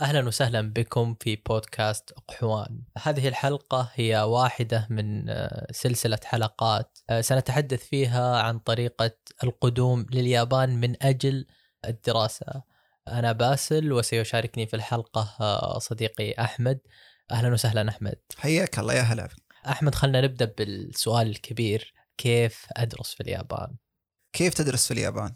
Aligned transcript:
أهلا 0.00 0.26
وسهلا 0.26 0.60
بكم 0.72 1.16
في 1.20 1.36
بودكاست 1.36 2.12
اقحوان. 2.12 2.82
هذه 2.98 3.28
الحلقة 3.28 3.90
هي 3.94 4.22
واحدة 4.22 4.86
من 4.90 5.28
آه، 5.28 5.66
سلسلة 5.72 6.18
حلقات 6.24 6.98
آه، 7.10 7.20
سنتحدث 7.20 7.84
فيها 7.84 8.42
عن 8.42 8.58
طريقة 8.58 9.16
القدوم 9.44 10.06
لليابان 10.12 10.80
من 10.80 11.02
أجل 11.02 11.46
الدراسة. 11.84 12.62
أنا 13.08 13.32
باسل 13.32 13.92
وسيشاركني 13.92 14.66
في 14.66 14.76
الحلقة 14.76 15.36
آه، 15.40 15.78
صديقي 15.78 16.32
أحمد. 16.32 16.80
أهلا 17.30 17.52
وسهلا 17.52 17.88
أحمد. 17.88 18.18
حياك 18.36 18.78
الله 18.78 18.94
يا 18.94 19.02
هلا 19.02 19.28
أحمد 19.66 19.94
خلينا 19.94 20.20
نبدأ 20.20 20.54
بالسؤال 20.58 21.26
الكبير 21.26 21.94
كيف 22.18 22.66
أدرس 22.76 23.14
في 23.14 23.20
اليابان؟ 23.20 23.76
كيف 24.32 24.54
تدرس 24.54 24.86
في 24.86 24.94
اليابان؟ 24.94 25.34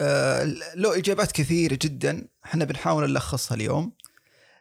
آه 0.00 0.44
له 0.74 0.98
إجابات 0.98 1.32
كثيرة 1.32 1.78
جدا 1.82 2.28
إحنا 2.44 2.64
بنحاول 2.64 3.10
نلخصها 3.10 3.54
اليوم 3.54 3.92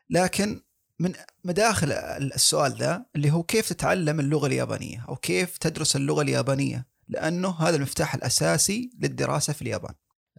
لكن 0.10 0.62
من 1.00 1.14
مداخل 1.44 1.92
السؤال 1.92 2.72
ذا 2.72 3.06
اللي 3.16 3.32
هو 3.32 3.44
كيف 3.44 3.70
تتعلم 3.70 4.20
اللغة 4.20 4.48
اليابانية 4.48 5.06
أو 5.10 5.16
كيف 5.16 5.58
تدرس 5.58 5.96
اللغة 5.96 6.22
اليابانية 6.22 6.88
لأنه 7.08 7.50
هذا 7.50 7.76
المفتاح 7.76 8.16
الأساسي 8.16 8.92
للدراسة 9.00 9.54
في 9.54 9.62
اليابان. 9.62 9.94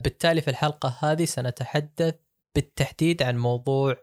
بالتالي 0.05 0.41
في 0.41 0.51
الحلقة 0.51 0.97
هذه 1.01 1.25
سنتحدث 1.25 2.15
بالتحديد 2.55 3.23
عن 3.23 3.39
موضوع 3.39 3.97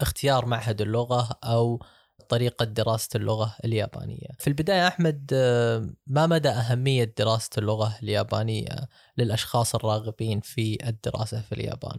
اختيار 0.00 0.46
معهد 0.46 0.80
اللغة 0.80 1.38
أو 1.44 1.82
طريقة 2.28 2.64
دراسة 2.64 3.08
اللغة 3.14 3.56
اليابانية 3.64 4.28
في 4.38 4.48
البداية 4.48 4.88
أحمد 4.88 5.34
ما 6.06 6.26
مدى 6.26 6.48
أهمية 6.48 7.14
دراسة 7.18 7.50
اللغة 7.58 7.98
اليابانية 8.02 8.88
للأشخاص 9.16 9.74
الراغبين 9.74 10.40
في 10.40 10.78
الدراسة 10.88 11.40
في 11.40 11.52
اليابان؟ 11.52 11.98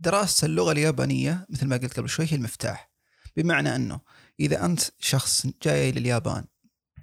دراسة 0.00 0.46
اللغة 0.46 0.72
اليابانية 0.72 1.46
مثل 1.50 1.66
ما 1.66 1.76
قلت 1.76 1.96
قبل 1.96 2.08
شوي 2.08 2.26
هي 2.30 2.36
المفتاح. 2.36 2.90
بمعنى 3.36 3.76
أنه 3.76 4.00
إذا 4.40 4.64
أنت 4.64 4.80
شخص 4.98 5.46
جاي 5.62 5.92
لليابان 5.92 6.44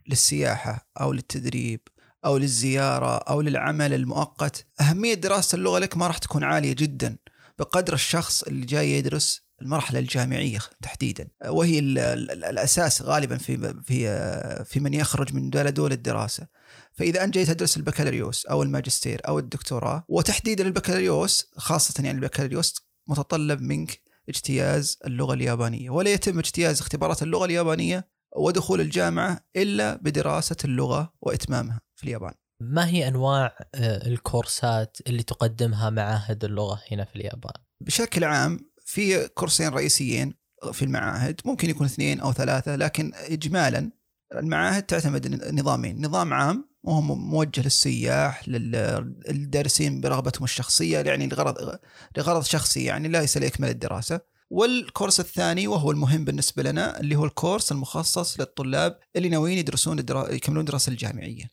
للسياحة 0.08 0.90
أو 1.02 1.14
للتدريب 1.14 1.80
أو 2.26 2.38
للزيارة 2.38 3.18
أو 3.18 3.42
للعمل 3.42 3.94
المؤقت 3.94 4.66
أهمية 4.81 5.14
دراسة 5.14 5.56
اللغة 5.56 5.80
لك 5.80 5.98
ما 5.98 6.08
راح 6.08 6.18
تكون 6.18 6.44
عالية 6.44 6.73
جدا 6.73 7.18
بقدر 7.59 7.94
الشخص 7.94 8.44
اللي 8.44 8.66
جاي 8.66 8.92
يدرس 8.92 9.44
المرحلة 9.62 10.00
الجامعية 10.00 10.59
تحديدا. 10.81 11.28
وهي 11.46 11.80
الأساس 11.80 13.02
غالبا 13.02 13.38
في 13.38 13.73
في 13.84 14.66
في 14.66 14.80
من 14.80 14.94
يخرج 14.94 15.34
من 15.34 15.50
بلده 15.50 15.90
للدراسه 15.90 16.48
فإذا 16.94 17.23
أنت 17.23 17.34
جاي 17.34 17.46
تدرس 17.46 17.78
البكالوريوس 17.78 18.46
أو 18.46 18.64
الماجستير 18.64 19.22
أو 19.28 19.40
الدكتوراه 19.40 20.06
وتحديدا 20.08 20.68
البكالوريوس 20.68 21.52
خاصة 21.58 22.03
يعني 22.03 22.18
البكالوريوس 22.18 22.75
متطلب 23.08 23.62
منك 23.62 24.02
اجتياز 24.30 25.00
اللغة 25.06 25.34
اليابانية. 25.34 25.90
ولا 25.90 26.14
يتم 26.14 26.40
اجتياز 26.40 26.82
اختبارات 26.82 27.23
اللغة 27.23 27.46
اليابانية 27.46 28.08
ودخول 28.36 28.82
الجامعة 28.82 29.46
إلا 29.56 29.96
بدراسة 29.96 30.56
اللغة 30.66 31.14
وإتمامها 31.22 31.81
في 31.96 32.04
اليابان. 32.04 32.34
ما 32.59 32.88
هي 32.88 33.08
أنواع 33.08 33.58
آه، 33.76 34.08
الكورسات 34.08 34.98
اللي 35.08 35.24
تقدمها 35.24 35.90
معاهد 35.90 36.46
اللغة 36.46 36.81
هنا 36.92 37.06
في 37.06 37.16
اليابان؟ 37.16 37.54
بشكل 37.81 38.24
عام 38.24 38.59
في 38.86 39.28
كورسين 39.28 39.68
رئيسيين 39.68 40.34
في 40.72 40.86
المعاهد 40.86 41.42
ممكن 41.46 41.70
يكون 41.70 41.86
اثنين 41.86 42.20
أو 42.20 42.34
ثلاثة 42.34 42.76
لكن 42.76 43.12
اجمالا 43.16 43.92
المعاهد 44.34 44.84
تعتمد 44.84 45.54
نظامين. 45.54 46.06
نظام 46.06 46.34
عام 46.34 46.73
وهو 46.84 47.02
موجه 47.02 47.62
للسياح 47.62 48.50
للدارسين 48.50 50.02
برغبتهم 50.02 50.44
الشخصية 50.44 51.00
يعني 51.00 51.28
لغرض 51.28 51.80
لغرض 52.17 52.44
شخصي 52.44 52.84
يعني 52.84 53.08
ليس 53.08 53.38
لاكمال 53.38 53.70
الدراسة. 53.70 54.34
والكورس 54.50 55.20
الثاني 55.20 55.67
وهو 55.67 55.92
المهم 55.92 56.25
بالنسبة 56.25 56.64
لنا 56.64 57.00
اللي 57.00 57.16
هو 57.16 57.25
الكورس 57.25 57.72
المخصص 57.72 58.40
للطلاب 58.40 59.00
اللي 59.16 59.30
ناويين 59.30 59.58
يدرسون 59.58 60.00
الدرا... 60.00 60.30
يكملون 60.31 60.59
الدراسه 60.59 60.90
الجامعية. 60.90 61.50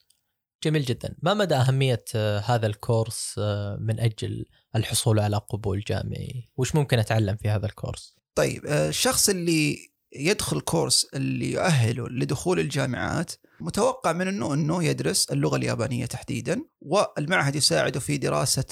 جميل 0.63 0.85
جدا، 0.85 1.15
ما 1.21 1.33
مدى 1.33 1.55
أهمية 1.55 2.03
آه، 2.15 2.39
هذا 2.39 2.67
الكورس 2.67 3.35
آه، 3.37 3.77
من 3.81 3.99
أجل 3.99 4.45
الحصول 4.75 5.19
على 5.19 5.37
قبول 5.37 5.83
جامعي؟ 5.87 6.49
وش 6.57 6.75
ممكن 6.75 6.99
أتعلم 6.99 7.35
في 7.35 7.49
هذا 7.49 7.65
الكورس؟ 7.65 8.15
طيب 8.35 8.65
آه، 8.65 8.89
الشخص 8.89 9.29
اللي 9.29 9.77
يدخل 10.15 10.61
كورس 10.61 11.07
اللي 11.13 11.51
يؤهله 11.51 12.09
لدخول 12.09 12.59
الجامعات 12.59 13.31
متوقع 13.61 14.13
من 14.13 14.27
إنه 14.27 14.53
إنه 14.53 14.83
يدرس 14.83 15.31
اللغة 15.31 15.55
اليابانية 15.55 16.05
تحديدا 16.05 16.65
والمعهد 16.81 17.55
يساعده 17.55 17.99
في 17.99 18.17
دراسة 18.17 18.65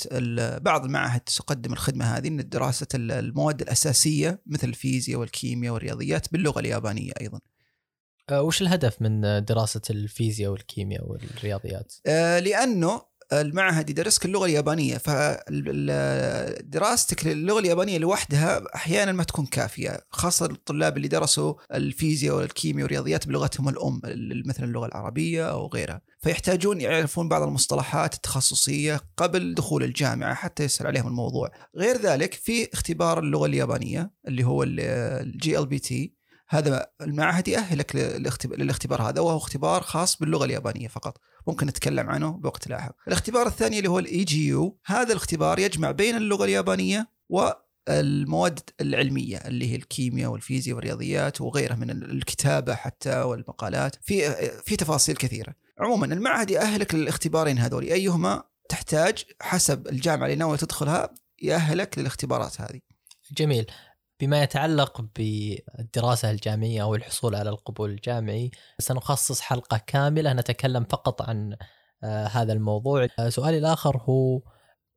بعض 0.57 0.85
المعاهد 0.85 1.22
تقدم 1.22 1.73
الخدمة 1.73 2.05
هذه 2.05 2.29
من 2.29 2.50
دراسة 2.50 2.88
المواد 2.95 3.61
الأساسية 3.61 4.41
مثل 4.45 4.67
الفيزياء 4.67 5.19
والكيمياء 5.19 5.73
والرياضيات 5.73 6.33
باللغة 6.33 6.59
اليابانية 6.59 7.11
أيضا. 7.22 7.39
آه، 8.29 8.41
وش 8.41 8.61
الهدف 8.61 9.01
من 9.01 9.45
دراسة 9.45 9.81
الفيزياء 9.89 10.51
والكيمياء 10.51 11.07
والرياضيات؟ 11.07 11.94
آه، 12.05 12.39
لأنه 12.39 13.09
المعهد 13.34 13.90
يدرسك 13.90 14.25
اللغة 14.25 14.45
اليابانية 14.45 14.97
فدراستك 15.47 16.25
للغة 17.25 17.59
اليابانية 17.59 17.97
لوحدها 17.97 18.62
أحيانا 18.75 19.12
ما 19.12 19.23
تكون 19.23 19.45
كافية 19.45 20.00
خاصة 20.09 20.45
الطلاب 20.45 20.97
اللي 20.97 21.07
درسوا 21.07 21.53
الفيزياء 21.73 22.35
والكيمياء 22.35 22.84
والرياضيات 22.84 23.28
بلغتهم 23.28 23.69
الأم 23.69 24.01
مثل 24.45 24.63
اللغة 24.63 24.85
العربية 24.85 25.51
أو 25.51 25.67
غيرها. 25.67 26.01
فيحتاجون 26.19 26.81
يعرفون 26.81 27.29
بعض 27.29 27.41
المصطلحات 27.41 28.13
التخصصية 28.13 29.01
قبل 29.17 29.53
دخول 29.53 29.84
الجامعة 29.84 30.34
حتى 30.34 30.63
يسهل 30.63 30.88
عليهم 30.88 31.07
الموضوع. 31.07 31.51
غير 31.75 31.97
ذلك 31.97 32.34
في 32.34 32.73
اختبار 32.73 33.19
اللغة 33.19 33.46
اليابانية 33.46 34.11
اللي 34.28 34.44
هو 34.44 34.63
ال 34.63 35.66
JLPT 35.66 36.19
هذا 36.49 36.87
المعهد 37.01 37.47
يأهلك 37.47 37.95
للاختبار 38.45 39.01
هذا 39.01 39.21
وهو 39.21 39.37
اختبار 39.37 39.81
خاص 39.81 40.17
باللغة 40.17 40.45
اليابانية 40.45 40.87
فقط. 40.87 41.17
ممكن 41.47 41.67
نتكلم 41.67 42.09
عنه 42.09 42.31
بوقت 42.31 42.67
لاحق. 42.67 42.95
الاختبار 43.07 43.47
الثاني 43.47 43.77
اللي 43.77 43.89
هو 43.89 43.99
ال 44.00 44.23
EJU 44.23 44.79
هذا 44.85 45.11
الاختبار 45.11 45.59
يجمع 45.59 45.91
بين 45.91 46.15
اللغة 46.15 46.45
اليابانية 46.45 47.07
والمواد 47.29 48.59
العلمية 48.81 49.37
اللي 49.37 49.71
هي 49.71 49.75
الكيمياء 49.75 50.31
والفيزياء 50.31 50.75
والرياضيات 50.75 51.41
وغيرها 51.41 51.75
من 51.75 51.89
الكتابة 51.89 52.75
حتى 52.75 53.21
والمقالات. 53.21 53.95
في 54.01 54.35
في 54.66 54.75
تفاصيل 54.75 55.16
كثيرة. 55.16 55.55
عموما 55.79 56.05
المعهد 56.05 56.51
يأهلك 56.51 56.95
للاختبارين 56.95 57.57
هذول. 57.57 57.83
أيهما 57.83 58.43
تحتاج 58.69 59.25
حسب 59.41 59.87
الجامعة 59.87 60.25
اللي 60.25 60.35
ناوي 60.35 60.57
تدخلها 60.57 61.09
يأهلك 61.41 61.97
للاختبارات 61.97 62.61
هذه. 62.61 62.79
جميل. 63.31 63.66
بما 64.19 64.44
يتعلق 64.44 65.06
بالدراسة 65.16 66.31
الجامعية 66.31 66.84
أو 66.84 66.96
الحصول 66.96 67.35
على 67.35 67.50
القبول 67.50 67.90
الجامعي 67.90 68.52
سنخصص 68.80 69.41
حلقة 69.41 69.81
كاملة 69.88 70.34
نتكلم 70.34 70.84
فقط 70.84 71.22
عن 71.22 71.56
آه، 72.03 72.25
هذا 72.28 72.53
الموضوع. 72.53 73.08
آه، 73.19 73.29
سؤالي 73.29 73.58
الآخر 73.58 73.97
هو 73.97 74.41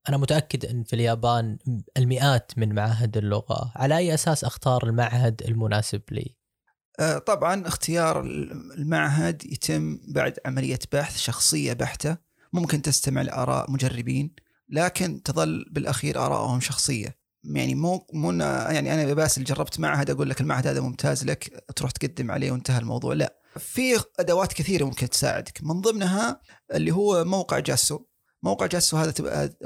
أنا 0.09 0.17
متأكد 0.17 0.67
أن 0.67 0.83
في 0.83 0.93
اليابان 0.93 1.59
المئات 1.97 2.53
من 2.57 2.75
معاهد 2.75 3.17
اللغة 3.17 3.73
على 3.77 3.97
أي 3.97 4.15
أساس 4.15 4.45
أختار 4.45 4.87
المعهد 4.87 5.43
المناسب 5.43 6.03
لي؟ 6.11 6.37
آه، 7.01 7.19
طبعا 7.19 7.67
اختيار 7.69 8.21
المعهد 8.79 9.45
يتم 9.45 10.01
بعد 10.09 10.39
عملية 10.47 10.79
بحث 10.93 11.19
شخصية 11.19 11.73
بحتة. 11.73 12.17
ممكن 12.53 12.83
تستمع 12.83 13.23
لآراء 13.23 13.71
مجربين 13.71 14.35
لكن 14.69 15.23
تظل 15.23 15.65
بالأخير 15.71 16.27
آرائهم 16.27 16.61
شخصية. 16.61 17.22
يعني 17.45 17.75
مو 17.75 18.07
مو 18.13 18.33
يعني 18.33 18.95
أنا 18.95 19.15
باسل 19.15 19.45
جربت 19.45 19.81
معهد 19.81 20.11
أقول 20.11 20.31
لك 20.31 20.41
المعهد 20.41 20.67
هذا 20.67 20.81
ممتاز 20.81 21.25
لك 21.25 21.65
تروح 21.77 21.91
تقدم 21.91 22.31
عليه 22.31 22.53
وانتهى 22.53 22.79
الموضوع. 22.79 23.15
لا 23.15 23.39
في 23.59 24.05
أدوات 24.19 24.53
كثيرة 24.53 24.85
ممكن 24.85 25.09
تساعدك. 25.09 25.59
من 25.63 25.81
ضمنها 25.81 26.41
اللي 26.75 26.91
هو 26.91 27.25
موقع 27.25 27.59
جاسو. 27.59 28.05
موقع 28.43 28.67
جاسو 28.67 28.97
هذا 28.97 29.15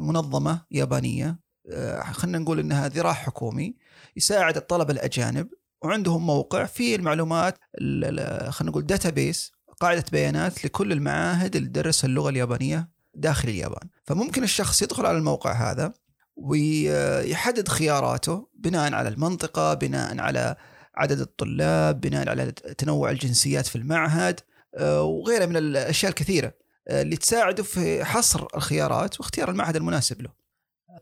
منظمة 0.01 0.65
يابانية. 0.71 1.39
آه، 1.73 2.13
خلينا 2.13 2.39
نقول 2.39 2.59
انها 2.59 2.89
ذراع 2.89 3.13
حكومي 3.13 3.77
يساعد 4.17 4.57
الطلبة 4.57 4.93
الأجانب 4.93 5.49
وعندهم 5.83 6.27
موقع 6.27 6.65
فيه 6.65 6.97
المعلومات 6.97 7.59
خلينا 8.49 8.71
نقول 8.71 8.87
داتابيس 8.87 9.53
قاعدة 9.81 10.05
بيانات 10.13 10.65
لكل 10.65 10.93
المعاهد 10.93 11.57
اللي 11.57 11.69
تدرس 11.69 12.05
اللغة 12.05 12.29
اليابانية 12.29 12.89
داخل 13.15 13.49
اليابان. 13.49 13.89
فممكن 14.05 14.43
الشخص 14.43 14.83
يدخل 14.83 15.07
على 15.07 15.19
الموقع 15.19 15.53
هذا 15.53 15.93
ويحدد 16.37 17.69
خياراته 17.69 18.49
بناء 18.55 18.95
على 18.95 19.09
المنطقة 19.09 19.75
بناء 19.75 20.21
على 20.21 20.57
عدد 20.95 21.21
الطلاب 21.21 22.01
بناء 22.01 22.29
على 22.29 22.53
تنوع 22.53 23.11
الجنسيات 23.11 23.67
في 23.67 23.77
المعهد 23.77 24.41
آه، 24.75 25.03
وغيرها 25.03 25.47
من 25.47 25.57
الأشياء 25.57 26.11
الكثيرة 26.11 26.55
آه، 26.89 27.03
اللي 27.03 27.17
تساعده 27.17 27.63
في 27.63 28.05
حصر 28.05 28.47
الخيارات 28.55 29.21
واختيار 29.21 29.51
المعهد 29.51 29.77
المناسب 29.77 30.23
له. 30.23 30.31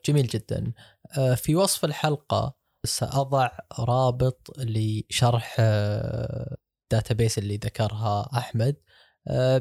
جميل 0.07 0.27
جدا. 0.27 0.73
آه، 1.19 1.35
في 1.35 1.57
وصف 1.57 1.85
الحلقة 1.85 2.55
سأضع 2.87 3.51
رابط 3.79 4.51
لشرح 4.59 5.61
داتابيس 6.93 7.39
اللي 7.39 7.57
ذكرها 7.57 8.31
أحمد. 8.39 8.77
آه، 8.77 8.84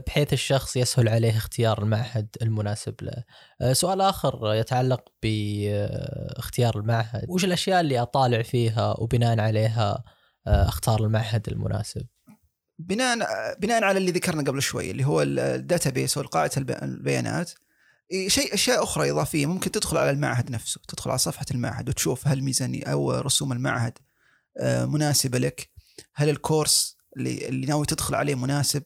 بحيث 0.07 0.33
الشخص 0.33 0.77
يسهل 0.77 1.09
عليه 1.09 1.37
اختيار 1.37 1.83
المعهد 1.83 2.27
المناسب 2.41 2.95
له. 3.01 3.23
آه، 3.61 3.73
سؤال 3.73 4.01
آخر 4.01 4.53
يتعلق 4.53 5.01
باختيار 5.23 6.77
المعهد، 6.77 7.25
وش 7.29 7.45
الأشياء 7.45 7.81
اللي 7.81 7.99
أطالع 7.99 8.41
فيها 8.41 8.99
وبناء 8.99 9.39
عليها 9.39 10.03
آه، 10.47 10.67
أختار 10.67 11.03
المعهد 11.03 11.49
المناسب؟ 11.49 12.05
بناء 12.79 13.17
بناء 13.59 13.83
على 13.83 13.97
اللي 13.97 14.11
ذكرنا 14.11 14.43
قبل 14.43 14.61
شوي 14.61 14.91
اللي 14.91 15.05
هو 15.05 15.21
ال 15.21 15.89
database 15.89 16.17
أو 16.17 16.23
قاعدة 16.23 16.51
البيانات. 16.57 17.51
شيء 18.27 18.53
أشياء 18.53 18.83
أخرى 18.83 19.11
إضافية 19.11 19.45
ممكن 19.45 19.71
تدخل 19.71 19.97
على 19.97 20.09
المعهد 20.09 20.51
نفسه. 20.51 20.81
تدخل 20.87 21.09
على 21.09 21.19
صفحة 21.19 21.45
المعهد 21.51 21.89
وتشوف 21.89 22.27
هل 22.27 22.43
ميزانية 22.43 22.83
أو 22.83 23.11
رسوم 23.11 23.51
المعهد 23.51 23.97
مناسبة 24.63 25.39
لك. 25.39 25.69
هل 26.15 26.29
ال 26.29 26.39
course 26.39 26.97
اللي 27.17 27.65
ناوي 27.65 27.85
تدخل 27.85 28.15
عليه 28.15 28.35
مناسب؟ 28.35 28.83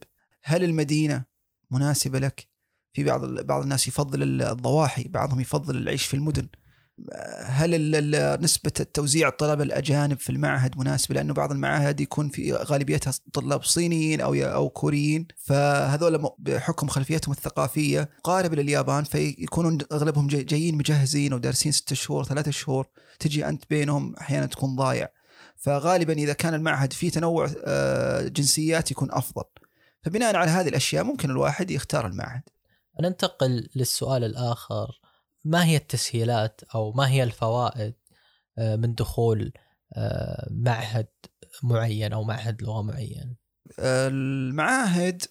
هل 0.48 0.64
المدينة 0.64 1.24
مناسبة 1.72 2.20
لك؟ 2.20 2.48
في 2.94 3.04
بعض 3.04 3.26
بعض 3.26 3.62
الناس 3.62 3.88
يفضل 3.88 4.42
الضواحي 4.42 5.04
بعضهم 5.04 5.40
يفضل 5.40 5.78
العيش 5.78 6.06
في 6.06 6.14
المدن. 6.14 6.48
هل 7.46 8.42
نسبة 8.42 8.72
التوزيع 8.80 9.28
الطلبة 9.28 9.64
الأجانب 9.64 10.20
في 10.20 10.30
المعهد 10.30 10.78
مناسبة؟ 10.78 11.16
لأنه 11.16 11.34
بعض 11.34 11.52
المعاهد 11.52 12.02
يكون 12.02 12.30
في 12.30 12.54
غالبيتها 12.54 13.14
طلاب 13.34 13.64
صينيين 13.64 14.22
أو 14.22 14.34
أو 14.36 14.70
كوريين. 14.70 15.28
فهذول 15.38 16.30
بحكم 16.40 16.88
خلفيتهم 16.88 17.32
الثقافية 17.32 18.10
قاربة 18.24 18.56
لليابان 18.56 19.04
فيكونون 19.04 19.78
أغلبهم 19.92 20.28
جايين 20.28 20.76
مجهزين 20.76 21.34
ودارسين 21.34 21.72
ستة 21.72 21.96
شهور 21.96 22.24
ثلاثة 22.24 22.52
شهور. 22.52 22.88
تجي 23.20 23.48
أنت 23.50 23.64
بينهم 23.70 24.16
أحيانا 24.16 24.46
تكون 24.46 24.76
ضايع. 24.76 25.10
فغالبا 25.56 26.14
إذا 26.14 26.34
كان 26.34 26.54
المعهد 26.54 26.94
فيه 26.94 27.10
تنوع 27.10 27.50
آه، 27.66 28.28
جنسيات 28.28 28.92
يكون 28.92 29.12
أفضل. 29.12 29.44
فبناء 30.08 30.36
على 30.36 30.52
هذه 30.52 30.68
الأشياء 30.68 31.04
ممكن 31.04 31.30
الواحد 31.30 31.72
يختار 31.72 32.08
المعهد. 32.08 32.42
ننتقل 33.02 33.70
للسؤال 33.76 34.24
الآخر. 34.24 35.00
ما 35.46 35.66
هي 35.66 35.78
التسهيلات 35.78 36.62
أو 36.76 36.92
ما 36.92 37.10
هي 37.10 37.24
الفوائد 37.24 37.94
آه، 38.58 38.76
من 38.76 38.96
دخول 38.96 39.54
آه، 39.94 40.48
معهد 40.52 41.08
معين 41.64 42.14
أو 42.14 42.24
معهد 42.24 42.62
لغة 42.62 42.82
معين؟ 42.82 43.36
المعاهد 43.80 45.24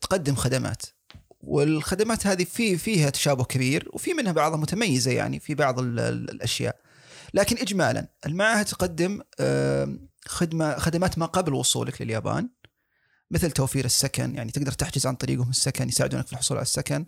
تقدم 0.00 0.34
خدمات 0.34 0.82
والخدمات 1.40 2.26
هذه 2.26 2.44
في 2.44 2.76
فيها 2.76 3.10
تشابه 3.10 3.44
كبير 3.44 3.88
وفي 3.92 4.14
منها 4.14 4.32
بعضها 4.32 4.58
متميزة 4.58 5.10
يعني 5.10 5.40
في 5.40 5.54
بعض 5.54 5.80
الأشياء. 5.80 6.80
لكن 7.34 7.58
اجمالا 7.58 8.08
المعاهد 8.26 8.64
تقدم 8.64 9.20
خدمة 10.26 10.78
خدمات 10.78 11.18
ما 11.18 11.26
قبل 11.26 11.54
وصولك 11.54 12.02
لليابان 12.02 12.48
مثل 13.30 13.50
توفير 13.50 13.84
السكن 13.84 14.34
يعني 14.34 14.52
تقدر 14.52 14.72
تحجز 14.72 15.06
عن 15.06 15.14
طريقهم 15.14 15.50
السكن 15.50 15.88
يساعدونك 15.88 16.26
في 16.26 16.32
الحصول 16.32 16.56
على 16.56 16.64
السكن 16.64 17.04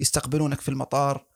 يستقبلونك 0.00 0.60
في 0.60 0.68
المطار 0.68 1.26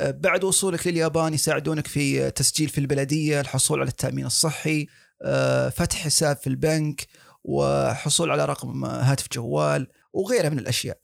بعد 0.00 0.44
وصولك 0.44 0.86
لليابان 0.86 1.34
يساعدونك 1.34 1.86
في 1.86 2.30
تسجيل 2.30 2.68
في 2.68 2.78
البلدية، 2.78 3.40
الحصول 3.40 3.80
على 3.80 3.88
التأمين 3.88 4.26
الصحي، 4.26 4.86
آه، 5.22 5.68
فتح 5.68 5.98
حساب 5.98 6.36
في 6.36 6.46
البنك، 6.46 7.06
وحصول 7.44 8.30
على 8.30 8.44
رقم 8.44 8.84
هاتف 8.84 9.26
جوال 9.32 9.86
وغيرها 10.12 10.48
من 10.48 10.58
الأشياء. 10.58 10.98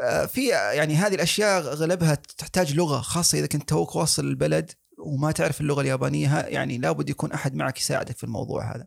آه، 0.00 0.26
في 0.26 0.48
يعني 0.48 0.94
هذه 0.96 1.14
الأشياء 1.14 1.60
اغلبها 1.60 2.14
تحتاج 2.14 2.74
لغة 2.74 3.00
خاصة 3.00 3.38
إذا 3.38 3.46
كنت 3.46 3.68
توك 3.68 3.96
واصل 3.96 4.24
البلد 4.24 4.70
وما 4.98 5.32
تعرف 5.32 5.60
اللغة 5.60 5.80
اليابانية 5.80 6.40
يعني 6.40 6.78
لابد 6.78 7.10
يكون 7.10 7.32
أحد 7.32 7.54
معك 7.54 7.78
يساعدك 7.78 8.16
في 8.16 8.24
الموضوع 8.24 8.74
هذا. 8.76 8.86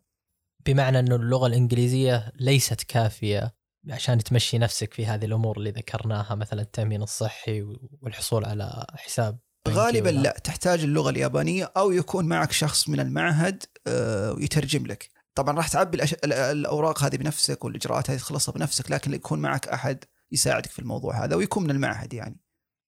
بمعنى 0.65 0.99
إنه 0.99 1.15
اللغة 1.15 1.47
الإنجليزية 1.47 2.31
ليست 2.35 2.83
كافية 2.83 3.55
عشان 3.89 4.23
تمشي 4.23 4.57
نفسك 4.57 4.93
في 4.93 5.05
هذه 5.05 5.25
الأمور 5.25 5.57
اللي 5.57 5.71
ذكرناها 5.71 6.35
مثلا 6.35 6.61
التأمين 6.61 7.01
الصحي 7.01 7.61
والحصول 8.01 8.45
على 8.45 8.85
حساب 8.95 9.39
غالبا 9.67 10.09
لا 10.09 10.39
تحتاج 10.43 10.83
اللغة 10.83 11.09
اليابانية 11.09 11.71
أو 11.77 11.91
يكون 11.91 12.25
معك 12.25 12.51
شخص 12.51 12.89
من 12.89 12.99
المعهد 12.99 13.63
آه، 13.87 14.35
يترجم 14.39 14.85
لك. 14.85 15.09
طبعا 15.35 15.57
راح 15.57 15.67
تعبي 15.67 15.97
الأش... 15.97 16.13
الأوراق 16.23 17.03
هذه 17.03 17.15
بنفسك 17.15 17.65
والإجراءات 17.65 18.09
هذه 18.09 18.17
تخلصها 18.17 18.51
بنفسك 18.51 18.91
لكن 18.91 19.13
يكون 19.13 19.39
معك 19.39 19.67
أحد 19.67 20.05
يساعدك 20.31 20.69
في 20.69 20.79
الموضوع 20.79 21.23
هذا 21.25 21.35
ويكون 21.35 21.63
من 21.63 21.71
المعهد 21.71 22.13
يعني. 22.13 22.39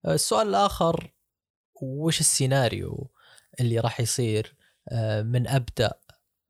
السؤال 0.08 0.48
الآخر 0.48 1.14
وش 1.82 2.20
السيناريو 2.20 3.12
اللي 3.60 3.80
راح 3.80 4.00
يصير 4.00 4.56
آه، 4.90 5.22
من 5.22 5.48
أبدأ 5.48 5.92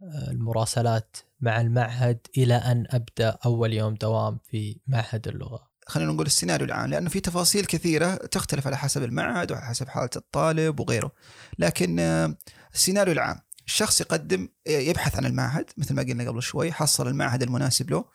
المراسلات 0.04 1.18
مع 1.42 1.62
المعهد 1.62 2.20
إلى 2.38 2.56
أن 2.56 2.86
أبدأ 2.90 3.38
أول 3.46 3.74
يوم 3.74 3.94
دوام 3.94 4.40
في 4.50 4.80
معهد 4.88 5.28
اللغة. 5.28 5.72
خلينا 5.88 6.12
نقول 6.12 6.26
السيناريو 6.26 6.66
العام 6.66 6.90
لأنه 6.90 7.10
في 7.10 7.20
تفاصيل 7.20 7.66
كثيرة 7.66 8.16
تختلف 8.16 8.68
على 8.68 8.78
حسب 8.78 9.04
المعهد 9.04 9.52
وعلى 9.52 9.66
حسب 9.66 9.88
حالة 9.88 10.10
الطالب 10.16 10.80
وغيره. 10.80 11.12
لكن 11.60 12.00
آه، 12.00 12.36
السيناريو 12.74 13.14
العام 13.14 13.40
الشخص 13.68 14.02
يقدم 14.02 14.50
آه، 14.68 14.70
يبحث 14.70 15.16
عن 15.16 15.26
المعهد 15.26 15.70
مثل 15.78 15.94
ما 15.96 16.02
قلنا 16.02 16.30
قبل 16.30 16.42
شوي 16.42 16.72
حصل 16.72 17.08
المعهد 17.08 17.44
المناسب 17.44 17.92
له 17.92 18.06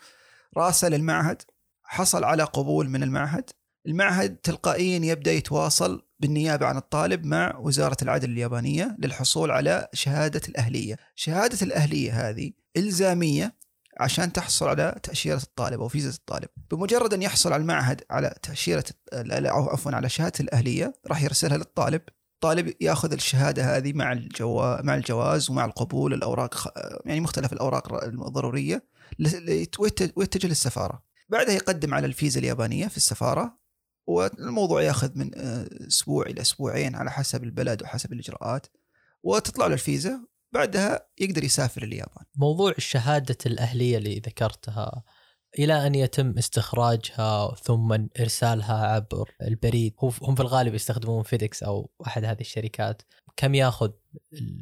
راسل 0.57 0.95
المعهد 0.95 1.43
حصل 1.85 2.25
على 2.25 2.43
قبول 2.43 2.89
من 2.89 3.03
المعهد 3.03 3.51
المعهد 3.87 4.37
تلقائيا 4.37 4.99
يبدأ 5.13 5.33
يتواصل 5.33 6.06
بالنيابة 6.21 6.67
عن 6.67 6.77
الطالب 6.77 7.27
مع 7.27 7.57
وزارة 7.59 7.97
العدل 8.03 8.31
اليابانية 8.31 8.97
للحصول 8.99 9.51
على 9.51 9.89
شهادة 9.93 10.41
الأهلية. 10.49 10.97
شهادة 11.15 11.59
الأهلية 11.63 12.29
هذه 12.29 12.53
إلزامية 12.77 13.57
عشان 14.01 14.33
تحصل 14.33 14.69
على 14.69 15.01
تأشيرة 15.03 15.43
الطالب 15.43 15.81
أو 15.81 15.89
فيزا 15.89 16.11
الطالب. 16.11 16.49
بمجرد 16.71 17.15
أن 17.15 17.23
يحصل 17.23 17.53
على 17.53 17.61
المعهد 17.61 18.03
على 18.11 18.35
تأشيرة 18.43 18.85
أو 19.15 19.69
عفوا 19.69 19.93
على 19.93 20.09
شهادة 20.09 20.41
الأهلية 20.41 20.95
راح 21.07 21.23
يرسلها 21.23 21.57
للطالب. 21.57 22.03
الطالب 22.35 22.75
يأخذ 22.81 23.13
الشهادة 23.13 23.77
هذه 23.77 23.93
مع 23.93 24.13
الجوا 24.13 24.83
مع 24.83 24.95
الجواز 24.95 25.51
ومع 25.51 25.65
القبول 25.65 26.15
الأوراق 26.15 26.73
يعني 27.05 27.21
مختلف 27.21 27.53
الأوراق 27.53 28.05
الضرورية 28.05 28.85
ويتجه 30.17 30.47
للسفارة. 30.47 31.03
بعدها 31.29 31.55
يقدم 31.55 31.95
على 31.95 32.07
الفيزا 32.07 32.41
اليابانية 32.41 32.87
في 32.87 32.97
السفارة. 32.97 33.59
والموضوع 34.07 34.83
ياخذ 34.83 35.19
من 35.19 35.31
آه، 35.35 35.69
أسبوع 35.89 36.27
إلى 36.27 36.41
أسبوعين 36.41 36.95
على 36.95 37.11
حسب 37.11 37.45
البلد 37.45 37.83
وحسب 37.83 38.13
الإجراءات 38.13 38.67
وتطلع 39.23 39.67
له 39.67 39.75
الفيزا 39.75 40.21
بعدها 40.53 41.07
يقدر 41.19 41.45
يسافر 41.45 41.83
اليابان 41.83 42.25
موضوع 42.37 42.75
الشهادة 42.79 43.39
الأهلية 43.47 43.99
اللي 43.99 44.19
ذكرتها 44.19 45.03
إلى 45.59 45.87
أن 45.87 45.95
يتم 45.95 46.39
استخراجها 46.39 47.55
ثم 47.55 47.93
إرسالها 48.21 48.87
عبر 48.87 49.31
البريد 49.43 49.95
هم 50.23 50.35
في 50.35 50.41
الغالب 50.41 50.75
يستخدمون 50.75 51.23
فيديكس 51.23 51.63
أو 51.63 51.91
أحد 52.07 52.25
هذه 52.25 52.41
الشركات 52.41 53.03
كم 53.37 53.55
ياخذ 53.55 53.91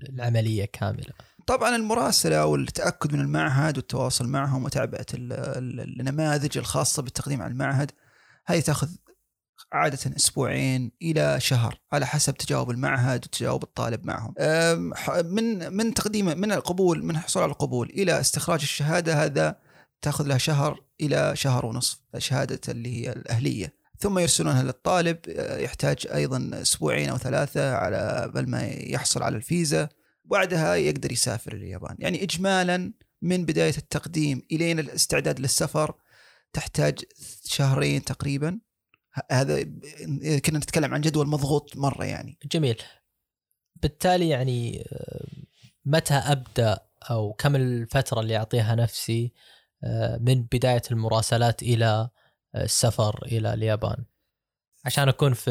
العملية 0.09 0.65
كاملة؟ 0.65 1.13
طبعا 1.47 1.77
المراسلة 1.77 2.47
والتأكد 2.47 3.13
من 3.13 3.21
المعهد 3.21 3.77
والتواصل 3.77 4.29
معهم 4.29 4.65
وتعبئة 4.65 5.07
النماذج 5.15 6.59
الخاصة 6.59 7.03
بالتقديم 7.03 7.43
على 7.43 7.53
المعهد 7.53 7.91
هذه 8.47 8.61
تأخذ 8.61 8.89
عادة 9.75 10.17
أسبوعين 10.17 10.93
إلى 11.03 11.41
شهر 11.41 11.81
على 11.93 12.07
حسب 12.07 12.37
تجاوب 12.37 12.71
المعهد 12.71 13.25
وتجاوب 13.25 13.63
الطالب 13.63 14.07
معهم. 14.07 14.35
من 15.25 15.73
من 15.73 15.95
تقديم 15.95 16.27
من 16.27 16.53
القبول 16.53 17.05
من 17.05 17.11
الحصول 17.11 17.43
على 17.43 17.53
القبول 17.53 17.91
إلى 17.91 18.21
استخراج 18.21 18.61
الشهادة 18.63 19.25
هذا 19.25 19.57
تأخذ 20.03 20.27
لها 20.27 20.39
شهر 20.39 20.85
إلى 21.01 21.37
شهر 21.37 21.67
ونصف 21.67 21.99
شهادة 22.19 22.61
اللي 22.69 23.07
هي 23.07 23.13
الأهلية. 23.13 23.75
ثم 23.99 24.19
يرسلونها 24.19 24.63
للطالب 24.63 25.19
يحتاج 25.59 26.07
أيضا 26.15 26.51
أسبوعين 26.55 27.09
أو 27.09 27.19
ثلاثة 27.19 27.75
على 27.75 28.31
بل 28.35 28.49
ما 28.49 28.65
يحصل 28.67 29.23
على 29.23 29.37
الفيزا. 29.37 29.89
بعدها 30.25 30.75
يقدر 30.75 31.13
يسافر 31.13 31.53
اليابان. 31.53 31.97
يعني 31.99 32.23
إجمالا 32.23 32.93
من 33.23 33.45
بداية 33.45 33.77
التقديم 33.79 34.43
إلين 34.53 34.79
الاستعداد 34.79 35.41
للسفر 35.41 35.95
تحتاج 36.53 36.99
شهرين 37.45 38.05
تقريبا. 38.05 38.61
هذا 39.31 39.63
كنا 40.39 40.59
نتكلم 40.59 40.95
عن 40.95 41.01
جدول 41.01 41.27
مضغوط 41.27 41.77
مرة 41.77 42.05
يعني. 42.05 42.39
جميل. 42.53 42.83
بالتالي 43.83 44.29
يعني 44.29 44.85
آه، 44.93 45.27
متى 45.85 46.15
أبدأ 46.15 46.79
أو 47.11 47.33
كم 47.33 47.57
الفترة 47.57 48.21
اللي 48.21 48.37
أعطيها 48.37 48.75
نفسي 48.75 49.33
آه، 49.85 50.19
من 50.19 50.43
بداية 50.43 50.83
المراسلات 50.91 51.63
إلى 51.63 52.09
آه، 52.55 52.65
السفر 52.65 53.27
إلى 53.27 53.55
اليابان؟ 53.55 54.05
عشان 54.85 55.09
أكون 55.09 55.35
في 55.35 55.51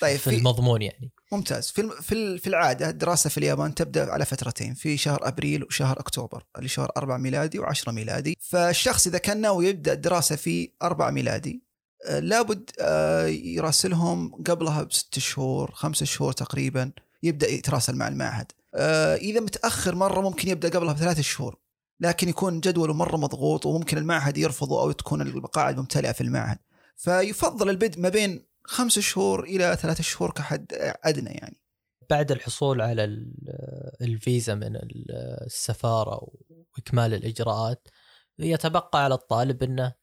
طيب 0.00 0.16
في 0.16 0.36
المضمون 0.36 0.82
يعني. 0.82 1.12
ممتاز. 1.32 1.70
في 1.70 1.90
في 2.00 2.38
في 2.38 2.46
العادة 2.46 2.90
الدراسة 2.90 3.30
في 3.30 3.38
اليابان 3.38 3.74
تبدأ 3.74 4.10
على 4.10 4.24
فترتين 4.24 4.74
في 4.74 4.96
شهر 4.96 5.28
أبريل 5.28 5.64
وشهر 5.64 6.00
أكتوبر 6.00 6.44
اللي 6.56 6.68
شهر 6.68 6.92
4 6.96 7.18
ميلادي 7.18 7.60
و10 7.60 7.88
ميلادي. 7.88 8.36
فالشخص 8.40 9.06
إذا 9.06 9.18
كان 9.18 9.40
ناوي 9.40 9.66
يبدأ 9.66 9.92
الدراسة 9.92 10.36
في 10.36 10.72
4 10.82 11.10
ميلادي 11.10 11.71
لابد 12.10 12.70
آه، 12.80 13.26
يراسلهم 13.26 14.42
قبلها 14.42 14.82
بست 14.82 15.18
شهور 15.18 15.70
خمسة 15.74 16.06
شهور 16.06 16.32
تقريبا 16.32 16.92
يبدأ 17.22 17.48
يتراسل 17.48 17.96
مع 17.96 18.08
المعهد. 18.08 18.52
آه، 18.74 19.14
إذا 19.14 19.40
متأخر 19.40 19.94
مرة 19.94 20.20
ممكن 20.20 20.48
يبدأ 20.48 20.68
قبلها 20.68 20.92
بثلاث 20.92 21.20
شهور 21.20 21.58
لكن 22.00 22.28
يكون 22.28 22.60
جدوله 22.60 22.94
مرة 22.94 23.16
مضغوط 23.16 23.66
وممكن 23.66 23.98
المعهد 23.98 24.38
يرفضه 24.38 24.82
أو 24.82 24.92
تكون 24.92 25.22
المقاعد 25.22 25.76
ممتلئة 25.76 26.12
في 26.12 26.20
المعهد. 26.20 26.58
فيفضل 26.96 27.70
البدء 27.70 28.00
ما 28.00 28.08
بين 28.08 28.46
خمس 28.64 28.98
شهور 28.98 29.44
إلى 29.44 29.76
ثلاث 29.80 30.00
شهور 30.00 30.30
كحد 30.30 30.66
أدنى 31.04 31.30
يعني. 31.30 31.62
بعد 32.10 32.32
الحصول 32.32 32.80
على 32.80 33.04
الفيزا 34.00 34.54
من 34.54 34.78
السفارة 35.46 36.28
وإكمال 36.76 37.14
الإجراءات 37.14 37.88
يتبقى 38.38 39.04
على 39.04 39.14
الطالب 39.14 39.62
إنه 39.62 39.94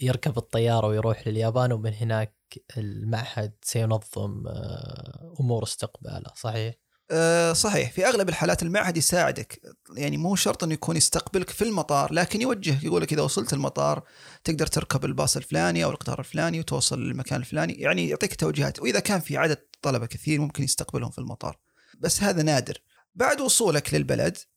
يركب 0.00 0.38
الطيارة 0.38 0.86
ويروح 0.86 1.28
لليابان 1.28 1.72
ومن 1.72 1.94
هناك 1.94 2.34
المعهد 2.76 3.52
سينظم 3.62 4.46
آه، 4.46 5.34
أمور 5.40 5.62
استقباله 5.62 6.30
صحيح؟ 6.36 6.74
أه 7.10 7.52
صحيح. 7.52 7.92
في 7.92 8.06
أغلب 8.06 8.28
الحالات 8.28 8.62
المعهد 8.62 8.96
يساعدك. 8.96 9.60
يعني 9.96 10.16
مو 10.16 10.36
شرط 10.36 10.64
إنه 10.64 10.74
يكون 10.74 10.96
يستقبلك 10.96 11.50
في 11.50 11.62
المطار 11.62 12.12
لكن 12.12 12.40
يوجهك 12.40 12.84
يقول 12.84 13.02
لك 13.02 13.12
إذا 13.12 13.22
وصلت 13.22 13.52
المطار 13.52 14.02
تقدر 14.44 14.66
تركب 14.66 15.04
الباص 15.04 15.36
الفلاني 15.36 15.84
أو 15.84 15.90
القطار 15.90 16.18
الفلاني 16.18 16.60
وتوصل 16.60 17.02
للمكان 17.02 17.40
الفلاني. 17.40 17.72
يعني 17.72 18.08
يعطيك 18.08 18.34
توجيهات. 18.34 18.80
وإذا 18.80 19.00
كان 19.00 19.20
في 19.20 19.36
عدد 19.36 19.58
طلبة 19.82 20.06
كثير 20.06 20.40
ممكن 20.40 20.62
يستقبلهم 20.64 21.10
في 21.10 21.18
المطار. 21.18 21.58
بس 21.98 22.22
هذا 22.22 22.42
نادر. 22.42 22.78
بعد 23.14 23.40
وصولك 23.40 23.94
للبلد 23.94 24.36
آه 24.36 24.53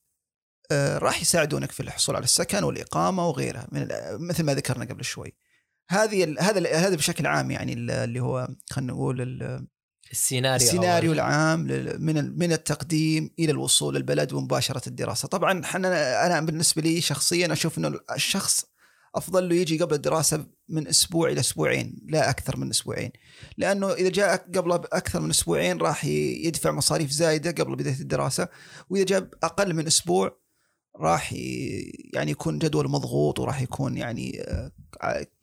راح 0.72 1.22
يساعدونك 1.22 1.72
في 1.72 1.80
الحصول 1.80 2.16
على 2.16 2.24
السكن 2.24 2.64
والإقامة 2.64 3.28
وغيرها 3.28 3.68
من 3.72 3.88
مثل 4.28 4.44
ما 4.44 4.54
ذكرنا 4.54 4.86
قبل 4.86 5.04
شوي. 5.04 5.36
هذه 5.90 6.36
هذا 6.40 6.76
هذا 6.76 6.96
بشكل 6.96 7.28
عام 7.28 7.52
يعني 7.52 7.74
اللي 7.74 8.20
هو 8.20 8.48
خلينا 8.72 8.94
نقول 8.94 9.22
السيناريو 10.12 10.68
السيناريو 10.68 11.12
العام 11.12 11.60
من 12.00 12.38
من 12.40 12.54
التقديم 12.54 13.30
إلى 13.40 13.52
الوصول 13.52 13.96
للبلد 13.96 14.34
ومباشرة 14.34 14.90
الدراسة. 14.90 15.28
طبعا 15.28 15.64
إحنا 15.64 16.26
أنا 16.26 16.42
بالنسبة 16.42 16.82
لي 16.82 17.02
شخصيا 17.02 17.54
أشوف 17.54 17.78
إنه 17.78 18.00
الشخص 18.16 18.66
أفضل 19.16 19.50
له 19.50 19.56
يجي 19.56 19.78
قبل 19.78 19.96
الدراسة 19.96 20.46
من 20.70 20.88
أسبوع 20.88 21.30
إلى 21.30 21.40
أسبوعين 21.40 22.06
لا 22.10 22.30
أكثر 22.30 22.58
من 22.58 22.70
أسبوعين. 22.70 23.12
لأنه 23.58 23.94
إذا 23.94 24.10
جاء 24.10 24.36
قبل 24.36 24.72
أكثر 24.72 25.20
من 25.20 25.30
أسبوعين 25.30 25.78
راح 25.78 26.06
يدفع 26.06 26.72
مصاريف 26.72 27.12
زايدة 27.12 27.52
قبل 27.52 27.76
بداية 27.76 28.00
الدراسة 28.00 28.48
وإذا 28.90 29.06
جاء 29.06 29.30
أقل 29.44 29.74
من 29.74 29.88
أسبوع 29.88 30.47
راح 31.00 31.34
يعني 32.14 32.32
يكون 32.32 32.60
جدول 32.60 32.90
مضغوط 32.90 33.40
وراح 33.40 33.62
يكون 33.62 33.98
يعني 33.98 34.42
آه، 34.42 34.72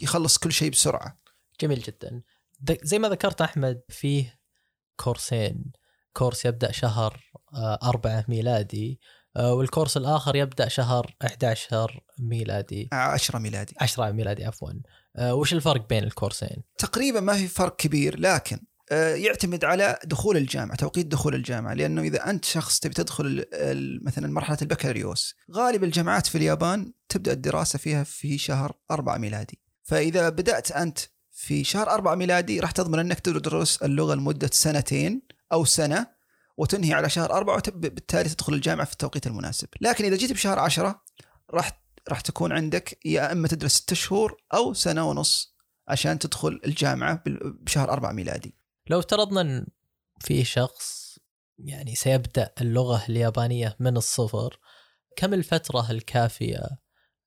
يخلص 0.00 0.38
كل 0.38 0.52
شيء 0.52 0.70
بسرعة. 0.70 1.18
جميل 1.60 1.80
جدا. 1.80 2.22
زي 2.82 2.98
ما 2.98 3.08
ذكرت 3.08 3.40
أحمد 3.40 3.80
فيه 3.88 4.40
كورسين. 4.96 5.72
كورس 6.12 6.44
يبدأ 6.44 6.72
شهر 6.72 7.20
آه، 7.54 7.78
أربعة 7.82 8.24
ميلادي 8.28 9.00
آه، 9.36 9.54
والكورس 9.54 9.96
الآخر 9.96 10.36
يبدأ 10.36 10.68
شهر 10.68 11.16
11 11.24 12.00
ميلادي. 12.18 12.88
10 12.92 13.38
ميلادي. 13.38 13.74
10 13.80 14.10
ميلادي 14.10 14.44
عفوا. 14.44 14.70
وش 15.20 15.52
الفرق 15.52 15.88
بين 15.88 16.04
الكورسين؟ 16.04 16.62
تقريبا 16.78 17.20
ما 17.20 17.34
في 17.34 17.48
فرق 17.48 17.76
كبير 17.76 18.20
لكن 18.20 18.58
يعتمد 18.92 19.64
على 19.64 19.98
دخول 20.04 20.36
الجامعة 20.36 20.76
توقيت 20.76 21.06
دخول 21.06 21.34
الجامعة 21.34 21.74
لأنه 21.74 22.02
إذا 22.02 22.30
أنت 22.30 22.44
شخص 22.44 22.78
تبي 22.78 22.94
تدخل 22.94 23.46
مثلا 24.02 24.32
مرحلة 24.32 24.58
البكالوريوس 24.62 25.34
غالب 25.52 25.84
الجامعات 25.84 26.26
في 26.26 26.38
اليابان 26.38 26.92
تبدأ 27.08 27.32
الدراسة 27.32 27.78
فيها 27.78 28.04
في 28.04 28.38
شهر 28.38 28.72
أربعة 28.90 29.18
ميلادي. 29.18 29.60
فإذا 29.82 30.28
بدأت 30.28 30.72
أنت 30.72 30.98
في 31.30 31.64
شهر 31.64 31.90
أربعة 31.90 32.14
ميلادي 32.14 32.60
راح 32.60 32.70
تضمن 32.70 32.98
إنك 32.98 33.20
تدرس 33.20 33.82
اللغة 33.82 34.14
لمدة 34.14 34.50
سنتين 34.52 35.22
أو 35.52 35.64
سنة 35.64 36.06
وتنهي 36.56 36.94
على 36.94 37.10
شهر 37.10 37.32
أربعة 37.32 37.62
وبالتالي 37.68 38.28
تدخل 38.28 38.54
الجامعة 38.54 38.86
في 38.86 38.92
التوقيت 38.92 39.26
المناسب. 39.26 39.68
لكن 39.80 40.04
إذا 40.04 40.16
جيت 40.16 40.32
بشهر 40.32 40.58
عشرة 40.58 41.02
راح 41.50 41.84
راح 42.08 42.20
تكون 42.20 42.52
عندك 42.52 42.98
يا 43.04 43.32
إما 43.32 43.48
تدرس 43.48 43.74
ست 43.74 43.94
شهور 43.94 44.36
أو 44.54 44.74
سنة 44.74 45.08
ونص 45.08 45.54
عشان 45.88 46.18
تدخل 46.18 46.60
الجامعة 46.66 47.22
بشهر 47.26 47.90
أربعة 47.90 48.12
ميلادي. 48.12 48.63
لو 48.86 48.98
افترضنا 48.98 49.40
إن 49.40 49.66
في 50.20 50.44
شخص 50.44 51.18
يعني 51.58 51.94
سيبدأ 51.94 52.50
اللغة 52.60 53.04
اليابانية 53.08 53.76
من 53.80 53.96
الصفر 53.96 54.58
كم 55.16 55.34
الفترة 55.34 55.90
الكافية 55.90 56.60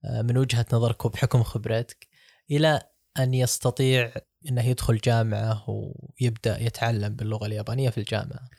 آه، 0.05 0.21
من 0.21 0.37
وجهة 0.37 0.65
نظرك 0.73 1.05
وبحكم 1.05 1.43
خبرتك 1.43 2.07
إلى 2.51 2.81
أن 3.19 3.33
يستطيع 3.33 4.13
إنه 4.49 4.65
يدخل 4.65 4.97
جامعة 4.97 5.65
ويبدأ 5.69 6.61
يتعلم 6.61 7.15
باللغة 7.15 7.45
اليابانية 7.45 7.89
في 7.89 7.97
الجامعة؟ 7.97 8.49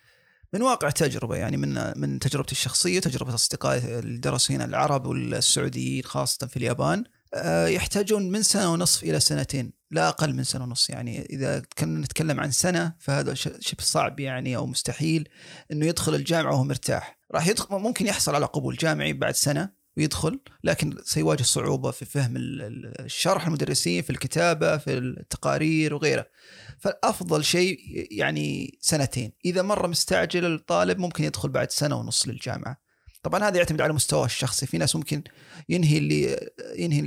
من 0.53 0.63
واقع 0.63 0.91
تجربة 0.91 1.37
يعني 1.37 1.57
من 1.57 1.99
من 2.01 2.19
تجربتي 2.19 2.53
الشخصية 2.53 3.01
تجربة 3.01 3.35
أصدقائي 3.35 3.99
اللي 3.99 4.19
درسوا 4.19 4.57
هنا 4.57 4.65
العرب 4.65 5.07
والسعوديين 5.07 6.05
خاصة 6.05 6.47
في 6.47 6.57
اليابان 6.57 7.05
يحتاجون 7.67 8.31
من 8.31 8.43
سنة 8.43 8.73
ونصف 8.73 9.03
إلى 9.03 9.21
سنتين 9.21 9.73
لا 9.91 10.09
أقل 10.09 10.35
من 10.35 10.45
سنة 10.45 10.65
ونص 10.65 10.91
يعني 10.91 11.27
إذا 11.31 11.63
كنا 11.79 12.01
نتكلم 12.01 12.41
عن 12.41 12.51
سنة 12.51 12.95
فهذا 12.99 13.35
شبه 13.35 13.83
صعب 13.83 14.21
يعني 14.21 14.57
أو 14.57 14.67
مستحيل 14.67 15.29
إنه 15.73 15.87
يدخل 15.87 16.15
الجامعة 16.15 16.53
وهو 16.53 16.65
مرتاح. 16.65 17.19
راح 17.35 17.47
يدخل 17.47 17.77
ممكن 17.77 18.07
يحصل 18.07 18.35
على 18.35 18.47
قبول 18.47 18.77
جامعي 18.77 19.13
بعد 19.13 19.35
سنة 19.35 19.71
ويدخل 19.97 20.41
لكن 20.65 20.97
سيواجه 21.05 21.43
صعوبة 21.43 21.91
في 21.91 22.05
فهم 22.05 22.35
الشرح 22.37 23.47
المدرسين 23.47 24.03
في 24.03 24.11
الكتابة 24.11 24.77
في 24.77 24.99
التقارير 24.99 25.95
وغيره. 25.95 26.27
فالأفضل 26.79 27.45
شيء 27.45 27.79
يعني 28.11 28.79
سنتين. 28.81 29.33
إذا 29.45 29.63
مرة 29.63 29.87
مستعجل 29.87 30.55
الطالب 30.55 30.99
ممكن 30.99 31.25
يدخل 31.25 31.49
بعد 31.49 31.71
سنة 31.71 31.97
ونص 31.97 32.29
للجامعة. 32.29 32.88
طبعا 33.23 33.49
هذا 33.49 33.57
يعتمد 33.57 33.81
على 33.81 33.93
مستواه 33.93 34.25
الشخصي 34.25 34.67
في 34.67 34.79
ناس 34.79 34.97
ممكن 34.97 35.23
ينهي 35.69 35.99
اللي 35.99 36.51
ينهي 36.77 37.01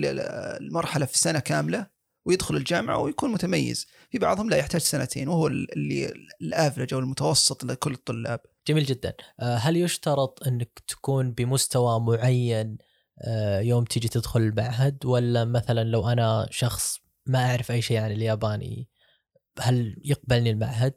المرحلة 0.61 1.05
في 1.05 1.17
سنة 1.17 1.39
كاملة 1.39 1.87
ويدخل 2.25 2.55
الجامعة 2.55 2.97
ويكون 2.97 3.31
متميز. 3.31 3.87
في 4.09 4.17
بعضهم 4.19 4.49
لا 4.49 4.57
يحتاج 4.57 4.81
سنتين 4.81 5.27
وهو 5.27 5.47
اللي 5.47 6.13
الافرج 6.41 6.93
أو 6.93 6.99
المتوسط 6.99 7.63
لكل 7.63 7.93
الطلاب. 7.93 8.39
جميل 8.67 8.83
جدا. 8.83 9.13
آه، 9.39 9.55
هل 9.55 9.77
يشترط 9.77 10.47
إنك 10.47 10.83
تكون 10.87 11.31
بمستوى 11.31 11.99
معين 11.99 12.77
آه، 13.21 13.59
يوم 13.59 13.83
تيجي 13.83 14.07
تدخل 14.07 14.39
المعهد؟ 14.39 15.05
ولا 15.05 15.45
مثلا 15.45 15.83
لو 15.83 16.09
أنا 16.09 16.47
شخص 16.51 16.99
ما 17.25 17.49
أعرف 17.49 17.71
أي 17.71 17.81
شيء 17.81 17.97
عن 17.97 18.11
الياباني 18.11 18.89
هل 19.59 20.01
يقبلني 20.05 20.49
المعهد؟ 20.49 20.93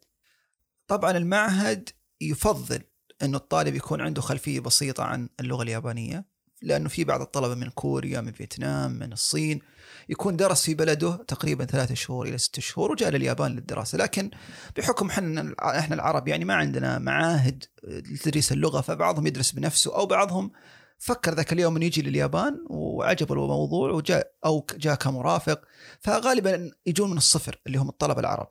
طبعا 0.87 1.11
المعهد 1.11 1.89
يفضل 2.21 2.83
إنه 3.25 3.37
الطالب 3.37 3.75
يكون 3.75 4.01
عنده 4.01 4.23
خلفية 4.23 4.61
بسيطة 4.61 5.05
عن 5.05 5.29
اللغة 5.41 5.63
اليابانية 5.63 6.35
لأنه 6.63 6.89
في 6.89 7.05
بعض 7.05 7.21
الطلبة 7.21 7.55
من 7.55 7.71
كوريا 7.71 8.21
من 8.21 8.33
فيتنام 8.33 8.93
من 8.93 9.13
الصين 9.13 9.61
يكون 10.09 10.37
درس 10.37 10.63
في 10.63 10.75
بلده 10.75 11.25
تقريبا 11.29 11.65
ثلاثة 11.65 11.95
شهور 11.95 12.27
إلى 12.27 12.39
ست 12.39 12.61
شهور 12.61 12.93
وجاء 12.93 13.11
لليابان 13.11 13.53
للدراسة. 13.53 13.99
لكن 13.99 14.31
بحكم 14.77 15.09
إحنا 15.11 15.55
إحنا 15.61 15.95
العرب 15.95 16.29
يعني 16.29 16.45
ما 16.45 16.55
عندنا 16.55 16.99
معاهد 16.99 17.65
لتدريس 17.85 18.53
اللغة 18.53 18.81
فبعضهم 18.81 19.27
يدرس 19.27 19.53
بنفسه 19.53 19.97
أو 19.97 20.07
بعضهم 20.07 20.53
فكر 20.99 21.35
ذاك 21.35 21.53
اليوم 21.53 21.77
إنه 21.77 21.85
يجي 21.85 22.03
لليابان 22.03 22.65
وعجبه 22.71 23.35
الموضوع 23.35 23.91
وجاء 23.91 24.33
أو 24.45 24.67
جاء 24.77 24.95
كمرافق 24.95 25.61
فغالبا 26.01 26.71
يجون 26.87 27.11
من 27.11 27.17
الصفر 27.17 27.61
اللي 27.67 27.79
هم 27.79 27.89
الطلبة 27.89 28.21
العرب. 28.21 28.49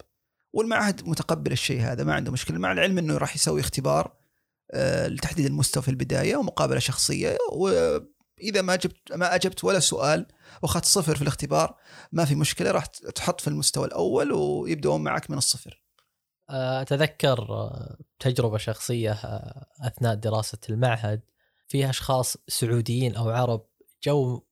والمعهد 0.54 1.08
متقبل 1.08 1.52
الشيء 1.52 1.82
هذا 1.82 2.04
ما 2.04 2.14
عنده 2.14 2.32
مشكلة. 2.32 2.58
مع 2.58 2.72
العلم 2.72 2.98
إنه 2.98 3.18
راح 3.18 3.36
يسوي 3.36 3.62
اختبار 3.62 4.23
لتحديد 5.08 5.46
المستوى 5.46 5.84
في 5.84 5.90
البداية 5.90 6.36
ومقابلة 6.36 6.80
شخصية 6.80 7.38
وإذا 7.52 8.62
ما 8.62 8.76
جبت 8.76 9.14
ما 9.14 9.36
أجبت 9.36 9.64
ولا 9.64 9.80
سؤال 9.80 10.26
وأخذت 10.62 10.86
صفر 10.86 11.16
في 11.16 11.22
الاختبار 11.22 11.78
ما 12.12 12.26
في 12.26 12.36
مشكلة 12.36 12.72
راح 12.72 12.86
تحط 12.86 13.42
في 13.42 13.48
المستوى 13.48 13.88
الأول 13.88 14.32
ويبدون 14.32 15.04
معك 15.04 15.32
من 15.32 15.38
الصفر. 15.38 15.84
آه، 16.50 16.82
أتذكر 16.82 17.40
آه، 17.50 17.98
تجربة 18.20 18.58
شخصية 18.58 19.12
أثناء 19.82 20.16
دراسة 20.16 20.58
المعهد 20.70 21.22
في 21.68 21.90
أشخاص 21.90 22.38
سعوديين 22.48 23.16
أو 23.16 23.30
عرب 23.30 23.66
جو 24.04 24.44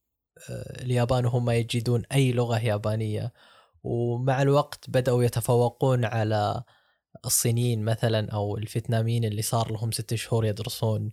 اليابان 0.50 1.26
وهم 1.26 1.46
ما 1.46 1.56
يجدون 1.56 2.04
أي 2.12 2.32
لغة 2.32 2.60
يابانية 2.60 3.34
ومع 3.84 4.42
الوقت 4.42 4.90
بدأوا 4.90 5.24
يتفوقون 5.24 6.06
على 6.06 6.64
الصينيين 7.26 7.84
مثلا 7.86 8.32
أو 8.32 8.58
الفيتناميين 8.58 9.24
اللي 9.24 9.42
صار 9.42 9.72
لهم 9.72 9.92
ست 9.92 10.16
شهور 10.16 10.46
يدرسون 10.46 11.10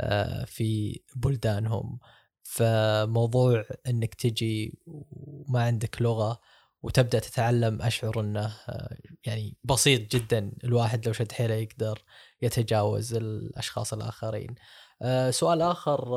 آه، 0.00 0.44
في 0.44 1.00
بلدانهم. 1.16 1.98
فموضوع 2.42 3.64
إنك 3.86 4.14
تجي 4.14 4.78
وما 4.86 5.62
عندك 5.62 6.02
لغة 6.02 6.40
وتبدأ 6.82 7.18
تتعلم 7.18 7.82
أشعر 7.82 8.20
إنه 8.20 8.46
آه، 8.68 8.96
يعني 9.26 9.56
بسيط 9.64 10.16
جدا. 10.16 10.52
الواحد 10.64 11.06
لو 11.06 11.12
شد 11.12 11.32
حيله 11.32 11.54
يقدر 11.54 12.02
يتجاوز 12.42 13.14
الأشخاص 13.14 13.92
الآخرين. 13.92 14.54
آه، 15.02 15.30
سؤال 15.30 15.62
آخر 15.62 16.08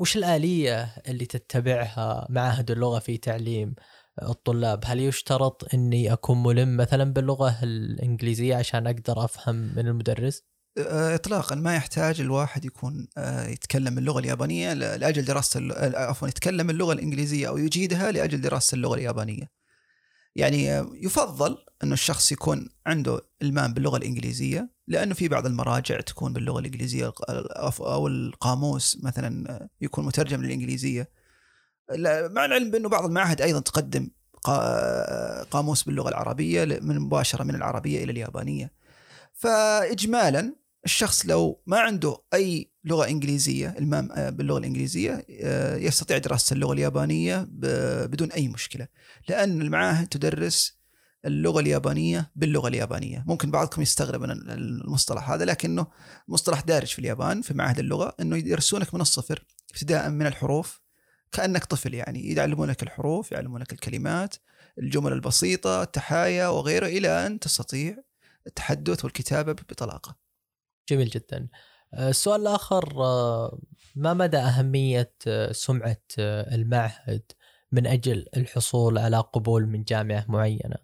وش 0.00 0.16
الآلية 0.16 0.94
اللي 1.08 1.26
تتبعها 1.26 2.26
معاهد 2.30 2.70
اللغة 2.70 2.98
في 2.98 3.16
تعليم؟ 3.16 3.74
الطلاب 4.22 4.80
هل 4.84 5.00
يشترط 5.00 5.74
إني 5.74 6.12
أكون 6.12 6.42
ملم 6.42 6.76
مثلا 6.76 7.12
باللغة 7.12 7.58
الإنجليزية 7.62 8.56
عشان 8.56 8.86
أقدر 8.86 9.24
أفهم 9.24 9.56
من 9.76 9.88
المدرس؟ 9.88 10.42
أه، 10.78 11.14
اطلاقا 11.14 11.54
ما 11.54 11.76
يحتاج 11.76 12.20
الواحد 12.20 12.64
يكون 12.64 13.08
أه، 13.18 13.46
يتكلم 13.46 13.98
اللغة 13.98 14.18
اليابانية 14.18 14.72
لأجل 14.72 15.24
دراسة 15.24 15.72
أه، 15.72 15.98
عفوا 16.08 16.28
يتكلم 16.28 16.70
اللغة 16.70 16.92
الإنجليزية 16.92 17.48
أو 17.48 17.58
يجيدها 17.58 18.12
لأجل 18.12 18.40
دراسة 18.40 18.74
اللغة 18.74 18.94
اليابانية. 18.94 19.50
يعني 20.36 20.64
يفضل 20.94 21.58
إنه 21.84 21.92
الشخص 21.92 22.32
يكون 22.32 22.68
عنده 22.86 23.20
إلمام 23.42 23.74
باللغة 23.74 23.96
الإنجليزية 23.96 24.70
لأنه 24.88 25.14
في 25.14 25.28
بعض 25.28 25.46
المراجع 25.46 26.00
تكون 26.00 26.32
باللغة 26.32 26.58
الإنجليزية 26.58 27.12
أو 27.80 28.06
القاموس 28.06 28.98
مثلا 29.02 29.68
يكون 29.80 30.06
مترجم 30.06 30.42
للإنجليزية. 30.42 31.08
مع 32.30 32.44
العلم 32.44 32.70
بأنه 32.70 32.88
بعض 32.88 33.04
المعاهد 33.04 33.40
أيضا 33.40 33.60
تقدم 33.60 34.10
قاموس 35.50 35.82
باللغة 35.82 36.08
العربية 36.08 36.64
من 36.64 36.98
مباشرة 36.98 37.44
من 37.44 37.54
العربية 37.54 38.04
إلى 38.04 38.12
اليابانية. 38.12 38.72
فاجمالا 39.32 40.54
الشخص 40.84 41.26
لو 41.26 41.62
ما 41.66 41.80
عنده 41.80 42.16
أي 42.34 42.72
لغة 42.84 43.08
إنجليزية 43.08 43.74
المام 43.78 44.08
باللغة 44.30 44.58
الإنجليزية 44.58 45.24
يستطيع 45.76 46.18
دراسة 46.18 46.54
اللغة 46.54 46.72
اليابانية 46.72 47.48
بدون 48.06 48.32
أي 48.32 48.48
مشكلة. 48.48 48.88
لأن 49.28 49.62
المعاهد 49.62 50.06
تدرس 50.06 50.82
اللغة 51.24 51.60
اليابانية 51.60 52.30
باللغة 52.36 52.68
اليابانية. 52.68 53.24
ممكن 53.26 53.50
بعضكم 53.50 53.82
يستغرب 53.82 54.20
من 54.20 54.30
المصطلح 54.30 55.30
هذا 55.30 55.44
لكنه 55.44 55.86
مصطلح 56.28 56.60
دارج 56.60 56.86
في 56.86 56.98
اليابان 56.98 57.42
في 57.42 57.54
معاهد 57.54 57.78
اللغة 57.78 58.14
إنه 58.20 58.36
يدرسونك 58.36 58.94
من 58.94 59.00
الصفر 59.00 59.44
ابتداء 59.70 60.10
من 60.10 60.26
الحروف 60.26 60.81
كأنك 61.32 61.64
طفل 61.64 61.94
يعني 61.94 62.32
يعلمونك 62.32 62.82
الحروف 62.82 63.32
يعلمونك 63.32 63.72
الكلمات 63.72 64.34
الجمل 64.78 65.12
البسيطة 65.12 65.82
التحايا 65.82 66.48
وغيره 66.48 66.86
إلى 66.86 67.26
أن 67.26 67.40
تستطيع 67.40 67.96
التحدث 68.46 69.04
والكتابة 69.04 69.52
بطلاقة. 69.52 70.16
جميل 70.88 71.08
جدا. 71.08 71.48
آه، 71.94 72.10
السؤال 72.10 72.40
الآخر 72.40 73.04
آه، 73.04 73.58
ما 73.96 74.14
مدى 74.14 74.36
أهمية 74.36 75.14
آه، 75.26 75.52
سمعة 75.52 76.02
المعهد 76.18 77.22
من 77.72 77.86
أجل 77.86 78.26
الحصول 78.36 78.98
على 78.98 79.16
قبول 79.18 79.66
من 79.66 79.82
جامعة 79.82 80.26
معينة؟ 80.28 80.76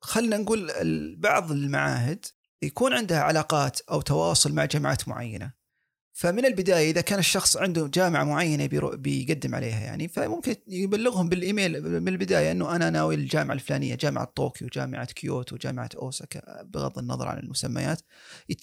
خلينا 0.00 0.36
نقول 0.36 0.70
بعض 1.18 1.50
المعاهد 1.50 2.24
يكون 2.62 2.92
عندها 2.92 3.20
علاقات 3.20 3.80
أو 3.80 4.00
تواصل 4.00 4.52
مع 4.52 4.64
جامعات 4.64 5.08
معينة. 5.08 5.52
فمن 6.18 6.44
البداية 6.46 6.90
إذا 6.90 7.00
كان 7.00 7.18
الشخص 7.18 7.56
عنده 7.56 7.86
جامعة 7.86 8.24
معينة 8.24 8.66
بيقدم 8.92 9.54
عليها 9.54 9.80
يعني 9.80 10.08
فممكن 10.08 10.56
يبلغهم 10.68 11.28
بالإيميل 11.28 12.00
من 12.00 12.08
البداية 12.08 12.52
إنه 12.52 12.76
أنا 12.76 12.90
ناوي 12.90 13.14
الجامعة 13.14 13.54
الفلانية 13.54 13.94
جامعة 13.94 14.24
طوكيو 14.24 14.68
جامعة 14.68 15.04
كيوتو 15.04 15.56
جامعة 15.56 15.88
أوساكا 15.96 16.62
بغض 16.62 16.98
النظر 16.98 17.28
عن 17.28 17.38
المسميات. 17.38 18.00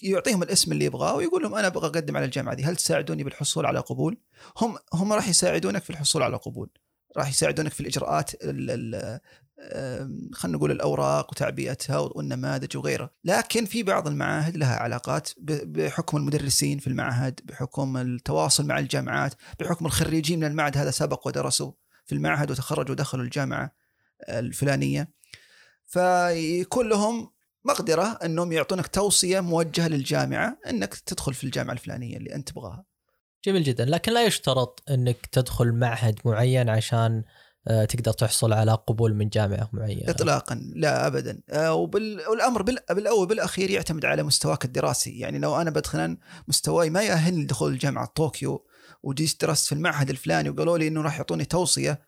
يعطيهم 0.02 0.42
الاسم 0.42 0.72
اللي 0.72 0.84
يبغاه 0.84 1.16
ويقول 1.16 1.42
لهم 1.42 1.54
أنا 1.54 1.66
أبغى 1.66 1.86
أقدم 1.86 2.16
على 2.16 2.26
الجامعة 2.26 2.54
دي. 2.54 2.64
هل 2.64 2.76
تساعدوني 2.76 3.24
بالحصول 3.24 3.66
على 3.66 3.78
قبول؟ 3.78 4.18
هم 4.58 4.76
هم 4.92 5.12
راح 5.12 5.28
يساعدونك 5.28 5.82
في 5.82 5.90
الحصول 5.90 6.22
على 6.22 6.36
قبول. 6.36 6.70
راح 7.16 7.28
يساعدونك 7.28 7.72
في 7.72 7.80
الإجراءات 7.80 8.30
خلينا 10.32 10.56
نقول 10.58 10.70
الأوراق 10.70 11.30
وتعبئتها 11.30 11.98
والنماذج 11.98 12.76
وغيره، 12.76 13.10
لكن 13.24 13.64
في 13.64 13.82
بعض 13.82 14.06
المعاهد 14.06 14.56
لها 14.56 14.76
علاقات 14.76 15.30
بحكم 15.38 16.16
المدرسين 16.16 16.78
في 16.78 16.86
المعهد، 16.86 17.40
بحكم 17.44 17.96
التواصل 17.96 18.66
مع 18.66 18.78
الجامعات، 18.78 19.34
بحكم 19.60 19.86
الخريجين 19.86 20.38
من 20.38 20.46
المعهد 20.46 20.76
هذا 20.76 20.90
سبق 20.90 21.26
ودرسوا 21.26 21.72
في 22.04 22.14
المعهد 22.14 22.50
وتخرجوا 22.50 22.90
ودخلوا 22.90 23.24
الجامعة 23.24 23.72
الفلانية. 24.28 25.12
فيكون 25.86 26.88
لهم 26.88 27.30
مقدرة 27.64 28.18
أنهم 28.24 28.52
يعطونك 28.52 28.86
توصية 28.86 29.40
موجهة 29.40 29.88
للجامعة 29.88 30.58
أنك 30.70 30.94
تدخل 30.94 31.34
في 31.34 31.44
الجامعة 31.44 31.72
الفلانية 31.72 32.16
اللي 32.16 32.34
أنت 32.34 32.48
تبغاها. 32.48 32.84
جميل 33.44 33.62
جدا، 33.62 33.84
لكن 33.84 34.12
لا 34.12 34.24
يشترط 34.24 34.82
أنك 34.90 35.26
تدخل 35.26 35.72
معهد 35.72 36.20
معين 36.24 36.68
عشان 36.68 37.16
آه، 37.18 37.45
تقدر 37.66 38.12
تحصل 38.12 38.52
على 38.52 38.72
قبول 38.72 39.14
من 39.14 39.28
جامعة 39.28 39.68
معينة. 39.72 40.10
اطلاقا 40.10 40.54
لا 40.74 41.06
ابدا. 41.06 41.40
آه، 41.50 41.74
والأمر 42.30 42.62
بالأول 42.62 43.26
بالأخير 43.26 43.70
يعتمد 43.70 44.04
على 44.04 44.22
مستواك 44.22 44.64
الدراسي. 44.64 45.18
يعني 45.18 45.38
لو 45.38 45.60
أنا 45.60 45.70
بدخل 45.70 46.16
مستواي 46.48 46.90
ما 46.90 47.02
يأهلني 47.02 47.42
لدخول 47.42 47.78
جامعه 47.78 48.06
طوكيو 48.06 48.66
وجيت 49.02 49.40
درست 49.44 49.66
في 49.66 49.72
المعهد 49.72 50.10
الفلاني 50.10 50.50
وقالوا 50.50 50.78
لي 50.78 50.88
إنه 50.88 51.02
راح 51.02 51.16
يعطوني 51.16 51.44
توصية 51.44 52.00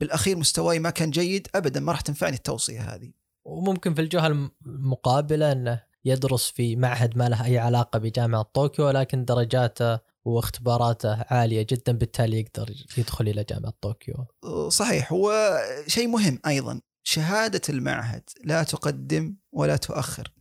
بالأخير 0.00 0.36
مستواي 0.36 0.78
ما 0.78 0.90
كان 0.90 1.10
جيد 1.10 1.48
ابدا 1.54 1.80
ما 1.80 1.92
راح 1.92 2.00
تنفعني 2.00 2.36
التوصية 2.36 2.80
هذه. 2.80 3.12
وممكن 3.44 3.94
في 3.94 4.00
الجهة 4.00 4.50
المقابلة 4.66 5.52
أنه 5.52 5.82
يدرس 6.04 6.50
في 6.50 6.76
معهد 6.76 7.18
ما 7.18 7.28
له 7.28 7.44
أي 7.44 7.58
علاقة 7.58 7.98
بجامعة 7.98 8.42
طوكيو 8.42 8.86
ولكن 8.86 9.24
درجاته 9.24 9.98
واختباراته 10.26 11.24
عالية 11.30 11.66
جدا 11.70 11.92
بالتالي 11.92 12.40
يقدر 12.40 12.74
يدخل 12.98 13.28
إلى 13.28 13.44
جامعة 13.44 13.72
طوكيو. 13.80 14.26
صحيح 14.68 15.12
هو 15.12 15.58
شيء 15.86 16.08
مهم 16.08 16.38
أيضا 16.46 16.80
شهادة 17.02 17.60
المعهد 17.68 18.22
لا 18.44 18.62
تقدم 18.62 19.36
ولا 19.52 19.76
تؤخر 19.76 20.32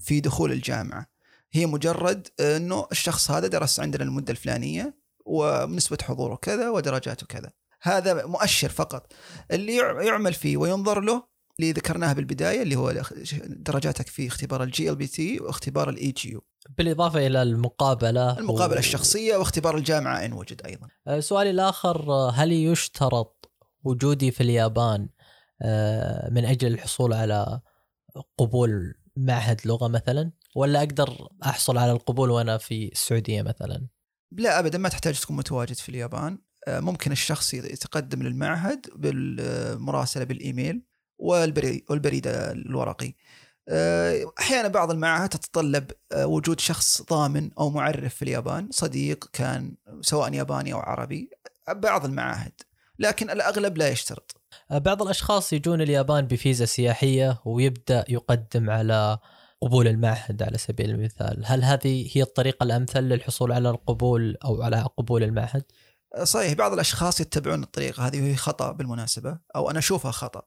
في 0.00 0.20
دخول 0.20 0.52
الجامعة. 0.52 1.06
هي 1.52 1.66
مجرد 1.66 2.28
إنه 2.40 2.86
الشخص 2.92 3.30
هذا 3.30 3.46
درس 3.46 3.80
عندنا 3.80 4.04
المدة 4.04 4.30
الفلانية 4.30 4.94
ونسبة 5.26 5.98
حضوره 6.02 6.36
كذا 6.36 6.70
ودرجاته 6.70 7.26
كذا. 7.26 7.50
هذا 7.82 8.26
مؤشر 8.26 8.68
فقط 8.68 9.12
اللي 9.50 9.76
يعمل 9.76 10.34
فيه 10.34 10.56
وينظر 10.56 11.00
له 11.00 11.29
اللي 11.60 11.72
ذكرناه 11.72 12.12
بالبداية 12.12 12.62
اللي 12.62 12.76
هو 12.76 13.02
درجاتك 13.46 14.08
في 14.08 14.26
اختبار 14.26 14.62
ال 14.62 14.96
JLPT 14.96 15.40
واختبار 15.40 15.90
ال 15.90 16.10
EJU 16.10 16.42
بالإضافة 16.78 17.26
إلى 17.26 17.42
المقابلة 17.42 18.38
المقابلة 18.38 18.76
و... 18.76 18.78
الشخصية 18.78 19.36
واختبار 19.36 19.76
الجامعة 19.76 20.24
إن 20.24 20.32
وجد 20.32 20.62
أيضا. 20.66 20.88
أه، 21.06 21.20
سؤالي 21.20 21.50
الآخر 21.50 22.12
أه، 22.12 22.30
هل 22.30 22.52
يشترط 22.52 23.50
وجودي 23.84 24.30
في 24.30 24.40
اليابان 24.40 25.08
أه، 25.62 26.30
من 26.30 26.44
أجل 26.44 26.72
الحصول 26.72 27.12
على 27.12 27.60
قبول 28.38 28.94
معهد 29.16 29.60
لغة 29.64 29.88
مثلا؟ 29.88 30.32
ولا 30.56 30.78
أقدر 30.78 31.28
أحصل 31.44 31.78
على 31.78 31.92
القبول 31.92 32.30
وأنا 32.30 32.58
في 32.58 32.88
السعودية 32.92 33.42
مثلا؟ 33.42 33.86
لا 34.32 34.58
ابدا 34.58 34.78
ما 34.78 34.88
تحتاج 34.88 35.20
تكون 35.20 35.36
متواجد 35.36 35.76
في 35.76 35.88
اليابان. 35.88 36.38
ممكن 36.68 37.12
الشخص 37.12 37.54
يتقدم 37.54 38.22
للمعهد 38.22 38.86
بالمراسلة 38.96 40.24
بالإيميل. 40.24 40.89
والبريد 41.20 41.84
والبريد 41.90 42.26
الورقي. 42.26 43.14
آه، 43.68 44.32
أحيانا 44.38 44.68
بعض 44.68 44.90
المعاهد 44.90 45.28
تتطلب 45.28 45.90
آه، 46.12 46.26
وجود 46.26 46.60
شخص 46.60 47.02
ضامن 47.02 47.50
أو 47.58 47.70
معرف 47.70 48.14
في 48.14 48.22
اليابان. 48.22 48.68
صديق 48.70 49.30
كان 49.32 49.74
سواء 50.00 50.32
ياباني 50.32 50.72
أو 50.72 50.78
عربي 50.78 51.30
بعض 51.68 52.04
المعاهد. 52.04 52.52
لكن 52.98 53.30
الأغلب 53.30 53.78
لا 53.78 53.88
يشترط. 53.88 54.36
آه، 54.70 54.78
بعض 54.78 55.02
الأشخاص 55.02 55.52
يجون 55.52 55.82
اليابان 55.82 56.26
بفيزا 56.26 56.64
سياحية 56.64 57.40
ويبدأ 57.44 58.04
يقدم 58.08 58.70
على 58.70 59.18
قبول 59.62 59.88
المعهد 59.88 60.42
على 60.42 60.58
سبيل 60.58 60.90
المثال. 60.90 61.42
هل 61.46 61.64
هذه 61.64 62.10
هي 62.12 62.22
الطريقة 62.22 62.64
الأمثل 62.64 63.00
للحصول 63.00 63.52
على 63.52 63.70
القبول 63.70 64.36
أو 64.44 64.62
على 64.62 64.86
قبول 64.98 65.22
المعهد؟ 65.22 65.62
صحيح 66.22 66.52
بعض 66.52 66.72
الأشخاص 66.72 67.20
يتبعون 67.20 67.62
الطريقة. 67.62 68.06
هذه 68.06 68.20
وهي 68.22 68.36
خطأ 68.36 68.72
بالمناسبة 68.72 69.38
أو 69.56 69.70
أنا 69.70 69.78
أشوفها 69.78 70.10
خطأ. 70.10 70.42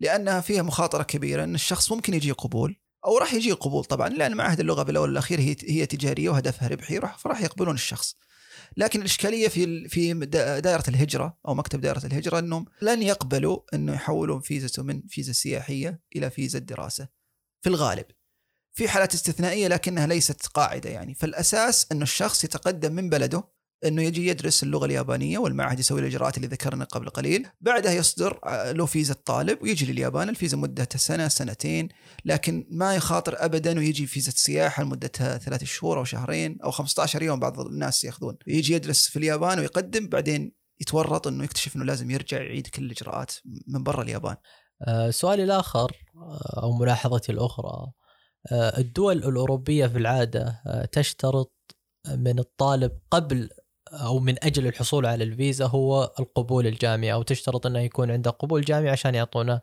لأنها 0.00 0.40
فيها 0.40 0.62
مخاطرة 0.62 1.02
كبيرة 1.02 1.44
إن 1.44 1.54
الشخص 1.54 1.92
ممكن 1.92 2.14
يجي 2.14 2.30
قبول 2.30 2.76
أو 3.04 3.18
راح 3.18 3.34
يجي 3.34 3.52
قبول 3.52 3.84
طبعا 3.84 4.08
لأن 4.08 4.36
معاهد 4.36 4.60
اللغة 4.60 4.82
بالاول 4.82 5.08
والأخير 5.08 5.40
هي 5.40 5.56
هي 5.68 5.86
تجارية 5.86 6.30
وهدفها 6.30 6.68
ربحي 6.68 7.00
فراح 7.00 7.40
يقبلون 7.40 7.74
الشخص. 7.74 8.16
لكن 8.76 9.00
الإشكالية 9.00 9.48
في 9.48 9.88
في 9.88 10.14
دائرة 10.60 10.84
الهجرة 10.88 11.38
أو 11.48 11.54
مكتب 11.54 11.80
دائرة 11.80 12.06
الهجرة 12.06 12.38
إنهم 12.38 12.64
لن 12.82 13.02
يقبلوا 13.02 13.58
إنه 13.74 13.94
يحولون 13.94 14.40
فيزته 14.40 14.82
من 14.82 15.02
فيزا 15.08 15.32
سياحية 15.32 16.00
إلى 16.16 16.30
فيزا 16.30 16.58
دراسة 16.58 17.08
في 17.62 17.68
الغالب. 17.68 18.06
في 18.72 18.88
حالات 18.88 19.14
استثنائية 19.14 19.68
لكنها 19.68 20.06
ليست 20.06 20.46
قاعدة 20.46 20.90
يعني 20.90 21.14
فالأساس 21.14 21.86
إنه 21.92 22.02
الشخص 22.02 22.44
يتقدم 22.44 22.92
من 22.92 23.10
بلده 23.10 23.55
إنه 23.84 24.02
يجي 24.02 24.26
يدرس 24.26 24.62
اللغة 24.62 24.86
اليابانية 24.86 25.38
والمعهد 25.38 25.78
يسوي 25.78 26.00
الإجراءات 26.00 26.36
اللي 26.36 26.48
ذكرنا 26.48 26.84
قبل 26.84 27.08
قليل، 27.08 27.46
بعدها 27.60 27.92
يصدر 27.92 28.40
آه، 28.44 28.72
له 28.72 28.86
فيزا 28.86 29.12
الطالب 29.12 29.62
ويجي 29.62 29.92
لليابان، 29.92 30.28
الفيزا 30.28 30.56
مدتها 30.56 30.98
سنة 30.98 31.28
سنتين، 31.28 31.88
لكن 32.24 32.66
ما 32.70 32.94
يخاطر 32.94 33.44
ابدا 33.44 33.78
ويجي 33.78 34.06
فيزا 34.06 34.30
سياحه 34.30 34.82
لمدتها 34.82 35.38
ثلاث 35.38 35.64
شهور 35.64 35.98
أو 35.98 36.04
شهرين 36.04 36.58
أو 36.64 36.70
15 36.70 37.22
يوم 37.22 37.40
بعض 37.40 37.60
الناس 37.60 38.04
يأخذون، 38.04 38.36
يجي 38.46 38.74
يدرس 38.74 39.08
في 39.08 39.18
اليابان 39.18 39.58
ويقدم 39.58 40.08
بعدين 40.08 40.52
يتورط 40.80 41.26
إنه 41.26 41.44
يكتشف 41.44 41.76
إنه 41.76 41.84
لازم 41.84 42.10
يرجع 42.10 42.42
يعيد 42.42 42.66
كل 42.66 42.84
الإجراءات 42.84 43.32
من 43.68 43.82
برا 43.82 44.02
اليابان. 44.02 44.36
أه 44.88 45.10
سؤالي 45.10 45.44
الآخر 45.44 45.92
آه، 46.16 46.60
أو 46.62 46.78
ملاحظتي 46.78 47.32
الأخرى 47.32 47.92
الدول 48.52 49.16
الأوروبية 49.18 49.86
في 49.86 49.98
العادة 49.98 50.62
تشترط 50.92 51.52
من 52.14 52.38
الطالب 52.38 52.98
قبل 53.10 53.50
أو 53.92 54.18
من 54.18 54.44
أجل 54.44 54.66
الحصول 54.66 55.06
على 55.06 55.24
الفيزا 55.24 55.66
هو 55.66 56.12
القبول 56.20 56.66
الجامعي 56.66 57.12
أو 57.12 57.22
تشترط 57.22 57.66
أنه 57.66 57.80
يكون 57.80 58.10
عنده 58.10 58.30
قبول 58.30 58.64
جامعي 58.64 58.90
عشان 58.90 59.14
يعطونه 59.14 59.60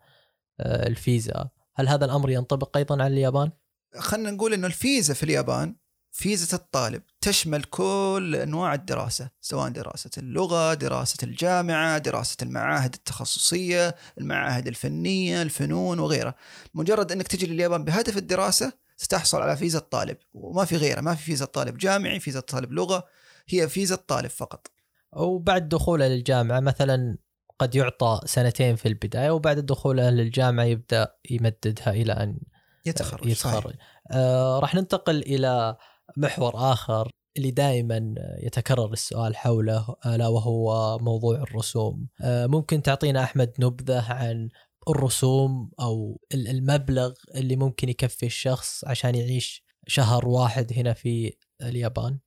آه، 0.60 0.88
الفيزا. 0.88 1.50
هل 1.76 1.90
هذا 1.90 2.06
الأمر 2.06 2.30
ينطبق 2.30 2.78
أيضا 2.78 3.04
على 3.04 3.14
اليابان؟ 3.14 3.52
خلينا 4.00 4.32
نقول 4.32 4.54
إنه 4.54 4.68
الفيزا 4.68 5.14
في 5.14 5.24
اليابان 5.24 5.76
فيزا 6.12 6.58
الطالب 6.58 7.02
تشمل 7.22 7.64
كل 7.64 8.36
أنواع 8.36 8.74
الدراسة 8.74 9.30
سواء 9.42 9.70
دراسة 9.70 10.10
اللغة، 10.18 10.74
دراسة 10.74 11.18
الجامعة، 11.24 11.98
دراسة 11.98 12.38
المعاهد 12.42 12.94
التخصصية، 12.94 13.96
المعاهد 14.18 14.68
الفنية، 14.68 15.42
الفنون 15.42 16.00
وغيرها. 16.00 16.36
مجرد 16.74 17.12
إنك 17.12 17.28
تجي 17.28 17.46
لليابان 17.46 17.84
بهدف 17.84 18.18
الدراسة 18.18 18.74
ستحصل 18.98 19.42
على 19.42 19.58
فيزا 19.58 19.80
الطالب 19.80 20.18
وما 20.34 20.66
في 20.66 20.78
غيره، 20.78 21.02
ما 21.02 21.16
في 21.16 21.24
فيزا 21.24 21.46
طالب 21.46 21.78
جامعي، 21.78 22.20
فيزا 22.20 22.40
طالب 22.40 22.72
لغة، 22.72 23.08
هي 23.48 23.70
فيزا 23.70 23.96
الطالب 23.96 24.30
فقط. 24.30 24.68
وبعد 25.14 25.70
دخوله 25.70 26.08
للجامعه 26.08 26.60
مثلا 26.60 27.18
قد 27.60 27.76
يعطى 27.76 28.22
سنتين 28.26 28.76
في 28.76 28.88
البداية 28.88 29.32
وبعد 29.32 29.60
دخوله 29.60 30.10
للجامعة 30.10 30.64
يبدأ 30.64 31.16
يمددها 31.32 31.92
إلى 31.92 32.14
أن 32.14 32.40
يتخرج 32.86 33.28
يتخرج. 33.28 33.74
آه 34.12 34.60
راح 34.60 34.76
ننتقل 34.76 35.22
إلى 35.22 35.78
محور 36.18 36.54
آخر 36.56 37.12
اللي 37.38 37.52
دائما 37.52 38.16
يتكرر 38.44 38.94
السؤال 38.94 39.36
حوله 39.36 39.96
الا 40.06 40.28
وهو 40.28 40.98
موضوع 40.98 41.36
الرسوم 41.36 42.08
آه، 42.22 42.46
ممكن 42.46 42.82
تعطينا 42.82 43.24
أحمد 43.24 43.54
نبذة 43.60 44.14
عن 44.14 44.50
الرسوم 44.90 45.72
أو 45.80 46.22
المبلغ 46.34 47.14
اللي 47.36 47.56
ممكن 47.56 47.90
يكفي 47.90 48.26
الشخص 48.26 48.86
عشان 48.86 49.16
يعيش 49.16 49.64
شهر 49.88 50.28
واحد 50.28 50.74
هنا 50.74 50.94
في 50.94 51.34
اليابان 51.62 52.20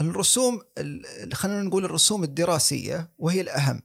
الرسوم 0.00 0.62
خلينا 1.32 1.62
نقول 1.62 1.84
الرسوم 1.84 2.24
الدراسية 2.24 3.12
وهي 3.18 3.40
الأهم. 3.40 3.82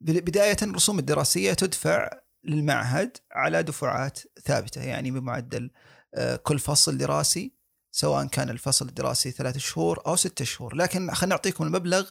بداية 0.00 0.56
الرسوم 0.62 0.98
الدراسية 0.98 1.52
تدفع 1.52 2.10
للمعهد 2.44 3.16
على 3.32 3.62
دفعات 3.62 4.18
ثابتة 4.44 4.82
يعني 4.82 5.10
بمعدل 5.10 5.70
آه، 6.14 6.36
كل 6.36 6.58
فصل 6.58 6.98
دراسي 6.98 7.52
سواء 7.90 8.26
كان 8.26 8.50
الفصل 8.50 8.88
الدراسي 8.88 9.30
ثلاث 9.30 9.58
شهور 9.58 10.02
أو 10.06 10.16
ستة 10.16 10.44
شهور. 10.44 10.76
لكن 10.76 11.10
خلينا 11.10 11.34
نعطيكم 11.34 11.64
المبلغ 11.64 12.10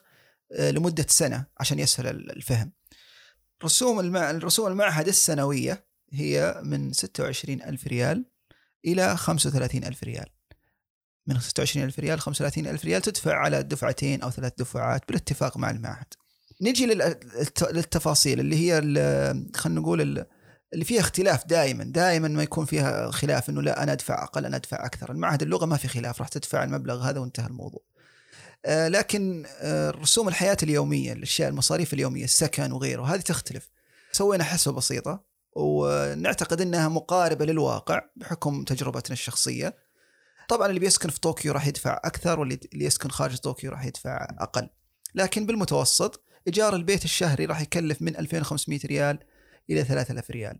آه، 0.51 0.71
لمدة 0.71 1.05
سنة 1.09 1.45
عشان 1.57 1.79
يسهل 1.79 2.07
الفهم. 2.07 2.71
رسوم 3.63 3.99
المع... 3.99 4.31
رسوم 4.31 4.67
المعهد 4.67 5.07
السنوية 5.07 5.85
هي 6.13 6.61
من 6.63 6.93
26 6.93 7.61
ألف 7.61 7.87
ريال 7.87 8.25
إلى 8.85 9.17
35 9.17 9.83
ألف 9.83 10.03
ريال. 10.03 10.40
من 11.27 11.39
26 11.39 11.85
ألف 11.85 11.99
ريال 11.99 12.19
35 12.19 12.67
ألف 12.67 12.85
ريال 12.85 13.01
تدفع 13.01 13.35
على 13.35 13.63
دفعتين 13.63 14.21
أو 14.21 14.31
ثلاث 14.31 14.53
دفعات 14.57 15.01
بالاتفاق 15.07 15.57
مع 15.57 15.69
المعهد. 15.69 16.05
نجي 16.61 16.85
للتفاصيل 17.71 18.39
اللي 18.39 18.55
هي 18.55 18.81
خلينا 19.55 19.79
نقول 19.79 20.25
اللي 20.73 20.85
فيها 20.85 20.99
اختلاف 20.99 21.47
دائما 21.47 21.83
دائما 21.83 22.27
ما 22.27 22.43
يكون 22.43 22.65
فيها 22.65 23.11
خلاف 23.11 23.49
إنه 23.49 23.61
لا 23.61 23.83
أنا 23.83 23.91
أدفع 23.91 24.23
أقل 24.23 24.45
أنا 24.45 24.55
أدفع 24.55 24.85
أكثر. 24.85 25.11
المعهد 25.11 25.41
اللغة 25.41 25.65
ما 25.65 25.77
في 25.77 25.87
خلاف 25.87 26.19
راح 26.19 26.27
تدفع 26.27 26.63
المبلغ 26.63 27.09
هذا 27.09 27.19
وانتهى 27.19 27.47
الموضوع. 27.47 27.81
آه 28.65 28.87
لكن 28.87 29.45
آه 29.59 29.89
رسوم 29.91 30.27
الحياة 30.27 30.57
اليومية 30.63 31.13
الأشياء 31.13 31.49
المصاريف 31.49 31.93
اليومية 31.93 32.23
السكن 32.23 32.71
وغيره 32.71 33.03
هذه 33.03 33.19
تختلف. 33.19 33.69
سوينا 34.11 34.43
حسبة 34.43 34.73
بسيطة 34.73 35.23
ونعتقد 35.55 36.61
إنها 36.61 36.87
مقاربة 36.87 37.45
للواقع 37.45 38.01
بحكم 38.15 38.63
تجربتنا 38.63 39.13
الشخصية. 39.13 39.75
طبعا 40.51 40.67
اللي 40.67 40.79
بيسكن 40.79 41.09
في 41.09 41.19
طوكيو 41.19 41.53
راح 41.53 41.67
يدفع 41.67 42.01
أكثر 42.03 42.39
واللي 42.39 42.59
يسكن 42.73 43.09
خارج 43.09 43.37
طوكيو 43.37 43.71
راح 43.71 43.85
يدفع 43.85 44.27
أقل. 44.39 44.69
لكن 45.15 45.45
بالمتوسط 45.45 46.23
إيجار 46.47 46.75
البيت 46.75 47.05
الشهري 47.05 47.45
راح 47.45 47.61
يكلف 47.61 48.01
من 48.01 48.17
2500 48.17 48.79
ريال 48.85 49.19
إلى 49.69 49.83
3000 49.83 50.31
ريال. 50.31 50.59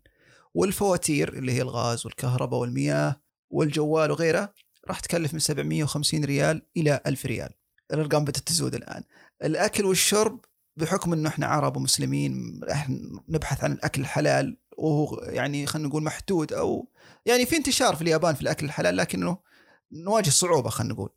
والفواتير 0.53 1.33
اللي 1.33 1.51
هي 1.51 1.61
الغاز 1.61 2.05
والكهرباء 2.05 2.59
والمياه 2.59 3.21
والجوال 3.49 4.11
وغيره 4.11 4.53
راح 4.87 4.99
تكلف 4.99 5.33
من 5.33 5.39
750 5.39 6.25
ريال 6.25 6.61
إلى 6.77 6.99
1000 7.07 7.25
ريال. 7.25 7.49
الأرقام 7.93 8.23
بدأت 8.23 8.37
تزود 8.37 8.75
الآن. 8.75 9.03
الأكل 9.43 9.85
والشرب 9.85 10.39
بحكم 10.77 11.13
إنه 11.13 11.29
إحنا 11.29 11.47
عرب 11.47 11.77
ومسلمين 11.77 12.61
إحنا 12.71 12.99
نبحث 13.29 13.63
عن 13.63 13.71
الأكل 13.71 14.01
الحلال 14.01 14.57
وهو 14.77 15.17
يعني 15.23 15.65
خلينا 15.65 15.87
نقول 15.87 16.03
محدود 16.03 16.53
أو 16.53 16.89
يعني 17.25 17.45
في 17.45 17.57
انتشار 17.57 17.95
في 17.95 18.01
اليابان 18.01 18.35
في 18.35 18.41
الأكل 18.41 18.65
الحلال 18.65 18.97
لكنه 18.97 19.50
نواجه 19.91 20.29
صعوبة 20.29 20.69
خلينا 20.69 20.93
نقول. 20.93 21.09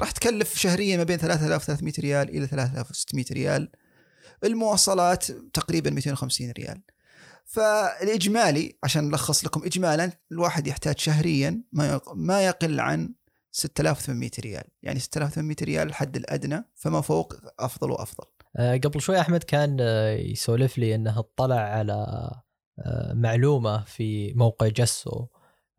راح 0.00 0.10
تكلف 0.10 0.58
شهريا 0.58 0.96
ما 0.96 1.02
بين 1.02 1.16
3300 1.16 1.92
ريال 1.98 2.28
إلى 2.28 2.46
3600 2.46 3.24
ريال. 3.32 3.70
المواصلات 4.44 5.30
تقريبا 5.30 5.90
250 5.90 6.50
ريال. 6.50 6.82
فالإجمالي 7.44 8.78
عشان 8.84 9.04
نلخص 9.04 9.44
لكم 9.44 9.64
اجمالا 9.64 10.12
الواحد 10.32 10.66
يحتاج 10.66 10.98
شهريا 10.98 11.62
ما 12.14 12.44
يقل 12.44 12.80
عن 12.80 13.14
6800 13.52 14.30
ريال. 14.40 14.64
يعني 14.82 15.00
6800 15.00 15.56
ريال 15.62 15.88
الحد 15.88 16.16
الأدنى 16.16 16.64
فما 16.74 17.00
فوق 17.00 17.34
أفضل 17.58 17.90
وأفضل. 17.90 18.24
أه 18.56 18.76
قبل 18.76 19.00
شوي 19.00 19.20
أحمد 19.20 19.42
كان 19.42 19.76
آه، 19.80 20.10
يسولف 20.10 20.78
لي 20.78 20.94
إنه 20.94 21.18
اطلع 21.18 21.60
على 21.60 22.30
أه 22.78 23.12
معلومة 23.14 23.84
في 23.84 24.32
موقع 24.34 24.68
جسو. 24.68 25.26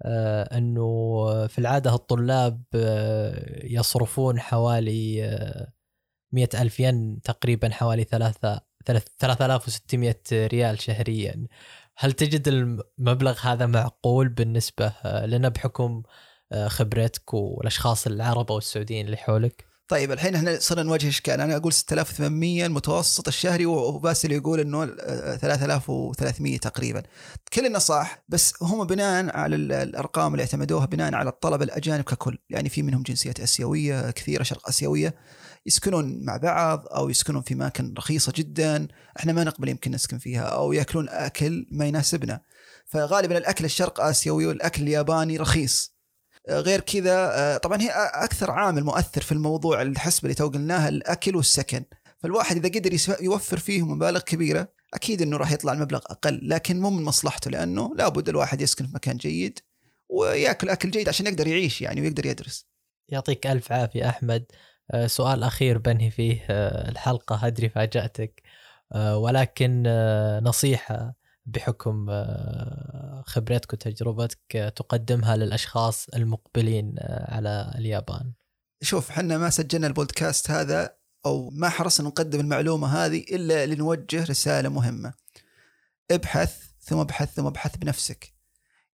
إنه 0.03 1.47
في 1.47 1.59
العادة 1.59 1.95
الطلاب 1.95 2.63
آه، 2.75 3.65
يصرفون 3.65 4.39
حوالي 4.39 5.25
آه، 5.25 5.73
مئة 6.31 6.61
ألف 6.61 6.79
ين 6.79 7.21
تقريبا 7.21 7.69
حوالي 7.69 8.03
ثلاثة 8.03 8.61
3600 8.85 10.15
ريال 10.33 10.81
شهريا 10.81 11.47
هل 11.97 12.13
تجد 12.13 12.47
المبلغ 12.47 13.39
هذا 13.39 13.65
معقول 13.65 14.29
بالنسبة 14.29 14.93
لنا 15.05 15.49
بحكم 15.49 16.03
آه، 16.51 16.67
خبرتك 16.67 17.33
والأشخاص 17.33 18.07
العرب 18.07 18.51
أو 18.51 18.57
السعوديين 18.57 19.05
اللي 19.05 19.17
حولك؟ 19.17 19.74
طيب 19.87 20.11
الحين 20.11 20.35
إحنا 20.35 20.59
صرنا 20.59 20.83
نواجه 20.83 21.07
إشكال. 21.07 21.41
أنا 21.41 21.55
أقول 21.55 21.73
6800 21.73 22.65
المتوسط 22.65 23.27
الشهري 23.27 23.65
وباسل 23.65 24.31
يقول 24.31 24.59
إنه 24.59 24.85
3300 24.85 26.57
تقريبا. 26.57 27.03
كلنا 27.53 27.79
صح 27.79 28.23
بس 28.29 28.53
هم 28.61 28.83
بناء 28.87 29.37
على 29.37 29.55
الأرقام 29.55 30.33
اللي 30.33 30.43
اعتمدوها 30.43 30.85
بناء 30.85 31.15
على 31.15 31.29
الطلبه 31.29 31.63
الأجانب 31.63 32.03
ككل. 32.03 32.37
يعني 32.49 32.69
في 32.69 32.83
منهم 32.83 33.03
جنسيات 33.03 33.39
آسيوية 33.39 34.11
كثيرة 34.11 34.43
شرق 34.43 34.67
آسيوية 34.67 35.15
يسكنون 35.65 36.25
مع 36.25 36.37
بعض 36.37 36.85
أو 36.87 37.09
يسكنون 37.09 37.41
في 37.41 37.53
أماكن 37.53 37.93
رخيصة 37.97 38.33
جدا. 38.35 38.87
إحنا 39.19 39.33
ما 39.33 39.43
نقبل 39.43 39.69
يمكن 39.69 39.91
نسكن 39.91 40.17
فيها 40.17 40.41
أو 40.43 40.73
يأكلون 40.73 41.09
أكل 41.09 41.67
ما 41.71 41.85
يناسبنا. 41.85 42.41
فغالبا 42.85 43.37
الأكل 43.37 43.65
الشرق 43.65 44.01
آسيوي 44.01 44.45
والأكل 44.45 44.81
الياباني 44.81 45.37
رخيص. 45.37 45.94
غير 46.49 46.79
كذا 46.79 47.31
آه، 47.33 47.57
طبعا 47.57 47.81
هي 47.81 47.89
أكثر 48.13 48.51
عامل 48.51 48.83
مؤثر 48.83 49.21
في 49.21 49.31
الموضوع 49.31 49.81
الحسبة 49.81 50.23
اللي 50.23 50.35
تو 50.35 50.47
قلناها 50.47 50.89
الأكل 50.89 51.35
والسكن. 51.35 51.85
فالواحد 52.17 52.65
إذا 52.65 52.79
قدر 52.79 52.97
يوفر 53.21 53.57
فيه 53.57 53.85
مبالغ 53.85 54.19
كبيرة 54.19 54.67
أكيد 54.93 55.21
إنه 55.21 55.37
راح 55.37 55.51
يطلع 55.51 55.73
المبلغ 55.73 56.01
أقل 56.05 56.39
لكن 56.43 56.79
مو 56.79 56.89
من 56.89 57.03
مصلحته 57.03 57.51
لأنه 57.51 57.95
لابد 57.95 58.29
الواحد 58.29 58.61
يسكن 58.61 58.87
في 58.87 58.91
مكان 58.95 59.17
جيد 59.17 59.59
ويأكل 60.09 60.69
أكل 60.69 60.91
جيد 60.91 61.09
عشان 61.09 61.27
يقدر 61.27 61.47
يعيش 61.47 61.81
يعني 61.81 62.01
ويقدر 62.01 62.25
يدرس. 62.25 62.67
يعطيك 63.09 63.47
ألف 63.47 63.71
عافية 63.71 64.09
أحمد. 64.09 64.45
آه، 64.91 65.07
سؤال 65.07 65.43
أخير 65.43 65.77
بنهي 65.77 66.11
فيه 66.11 66.45
آه، 66.49 66.89
الحلقة 66.89 67.47
أدري 67.47 67.69
فاجأتك. 67.69 68.41
ولكن 68.95 69.83
نصيحة 70.43 71.15
بحكم 71.45 72.05
خبرتك 73.25 73.73
وتجربتك 73.73 74.73
تقدمها 74.75 75.35
للأشخاص 75.35 76.09
المقبلين 76.09 76.95
على 77.09 77.73
اليابان. 77.77 78.33
شوف 78.81 79.09
إحنا 79.09 79.37
ما 79.37 79.49
سجلنا 79.49 79.87
البودكاست 79.87 80.51
هذا 80.51 80.95
أو 81.25 81.49
ما 81.49 81.69
حرصنا 81.69 82.07
نقدم 82.07 82.39
المعلومة 82.39 82.87
هذه 82.87 83.19
إلا 83.19 83.65
لنوجه 83.65 84.23
رسالة 84.23 84.69
مهمة. 84.69 85.13
ابحث 86.11 86.61
ثم 86.81 86.97
ابحث 86.97 87.33
ثم 87.33 87.45
ابحث 87.45 87.77
بنفسك. 87.77 88.35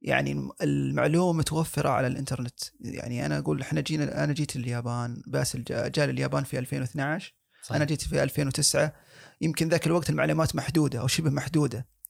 يعني 0.01 0.49
المعلومة 0.61 1.39
متوفرة 1.39 1.89
على 1.89 2.07
الإنترنت. 2.07 2.59
يعني 2.81 3.25
أنا 3.25 3.37
أقول 3.37 3.61
إحنا 3.61 3.81
جينا 3.81 4.23
أنا 4.23 4.33
جيت 4.33 4.55
اليابان 4.55 5.21
باسل 5.27 5.63
جاء 5.63 6.09
اليابان 6.09 6.43
في 6.43 6.59
2012 6.59 7.35
صحيح. 7.63 7.75
أنا 7.75 7.85
جيت 7.85 8.01
في 8.01 8.23
2009 8.23 8.93
يمكن 9.41 9.69
ذاك 9.69 9.87
الوقت 9.87 10.09
المعلومات 10.09 10.55
محدودة 10.55 10.99
أو 10.99 11.07
شبه 11.07 11.29
محدودة. 11.29 11.77
آه 11.77 12.00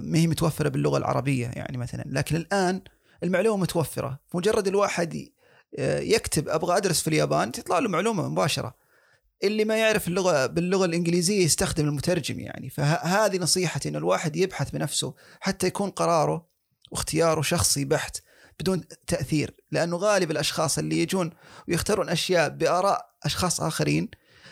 ما 0.00 0.18
هي 0.18 0.26
متوفرة 0.26 0.68
باللغة 0.68 0.98
العربية 0.98 1.46
يعني 1.46 1.78
مثلا. 1.78 2.04
لكن 2.06 2.36
الآن 2.36 2.80
المعلومة 3.22 3.62
متوفرة. 3.62 4.20
مجرد 4.34 4.68
الواحد 4.68 5.28
آه، 5.78 6.00
يكتب 6.00 6.48
أبغى 6.48 6.76
أدرس 6.76 7.00
في 7.02 7.08
اليابان 7.08 7.52
تطلع 7.52 7.78
له 7.78 7.88
معلومة 7.88 8.28
مباشرة. 8.28 8.74
اللي 9.44 9.64
ما 9.64 9.76
يعرف 9.76 10.08
اللغة 10.08 10.46
باللغة 10.46 10.84
الإنجليزية 10.84 11.44
يستخدم 11.44 11.88
المترجم 11.88 12.40
يعني. 12.40 12.70
فهذه 12.70 13.38
نصيحتي 13.38 13.88
إن 13.88 13.96
الواحد 13.96 14.36
يبحث 14.36 14.70
بنفسه 14.70 15.14
حتى 15.40 15.66
يكون 15.66 15.90
قراره 15.90 16.46
واختياره 16.90 17.42
شخصي 17.42 17.84
بحت 17.84 18.22
بدون 18.60 18.84
تأثير. 19.06 19.54
لأنه 19.72 19.96
غالب 19.96 20.30
الأشخاص 20.30 20.78
اللي 20.78 20.98
يجون 20.98 21.30
ويختارون 21.68 22.08
أشياء 22.08 22.48
بآراء 22.48 23.10
أشخاص 23.24 23.60
آخرين 23.60 24.08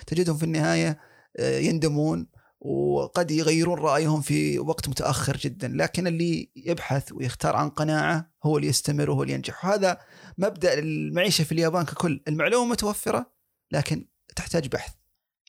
تجدهم 0.06 0.36
في 0.36 0.44
النهاية 0.44 0.98
آه، 1.36 1.58
يندمون 1.58 2.26
وقد 2.64 3.30
يغيرون 3.30 3.78
رأيهم 3.78 4.20
في 4.20 4.58
وقت 4.58 4.88
متأخر 4.88 5.36
جدا 5.36 5.68
لكن 5.68 6.06
اللي 6.06 6.50
يبحث 6.56 7.12
ويختار 7.12 7.56
عن 7.56 7.70
قناعة 7.70 8.32
هو 8.44 8.56
اللي 8.56 8.68
يستمر 8.68 9.10
وهو 9.10 9.22
اللي 9.22 9.34
ينجح. 9.34 9.64
وهذا 9.64 9.98
مبدأ 10.38 10.78
المعيشة 10.78 11.44
في 11.44 11.52
اليابان 11.52 11.84
ككل. 11.84 12.22
المعلومة 12.28 12.70
متوفرة 12.70 13.32
لكن 13.72 14.08
تحتاج 14.36 14.68
بحث. 14.68 14.94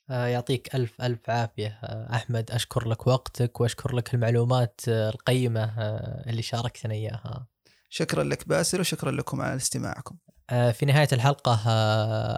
آه، 0.10 0.26
يعطيك 0.26 0.76
ألف 0.76 1.02
ألف 1.02 1.30
عافية 1.30 1.80
آه، 1.84 2.15
أحمد. 2.15 2.52
أشكر 2.52 2.88
لك 2.88 3.08
وقتك 3.08 3.62
وأشكر 3.62 3.95
لك 3.95 4.13
المعلومات 4.13 4.82
آه، 4.88 5.10
القيمة 5.10 5.73
اللي 6.28 6.41
شاركتنا 6.41 6.93
إياها. 6.93 7.47
شكرا 7.89 8.23
لك 8.23 8.47
باسل 8.47 8.80
وشكرا 8.80 9.12
لكم 9.12 9.41
على 9.41 9.56
استماعكم. 9.56 10.17
في 10.49 10.86
نهاية 10.86 11.08
الحلقة 11.13 11.53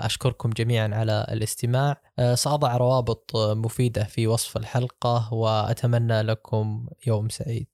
أشكركم 0.06 0.50
جميعا 0.50 0.90
على 0.94 1.28
الاستماع. 1.32 2.02
سأضع 2.34 2.78
روابط 2.78 3.32
مفيدة 3.36 4.04
في 4.04 4.28
وصف 4.28 4.58
الحلقة 4.58 5.34
وأتمنى 5.34 6.22
لكم 6.22 6.88
يوم 7.08 7.30
سعيد. 7.30 7.68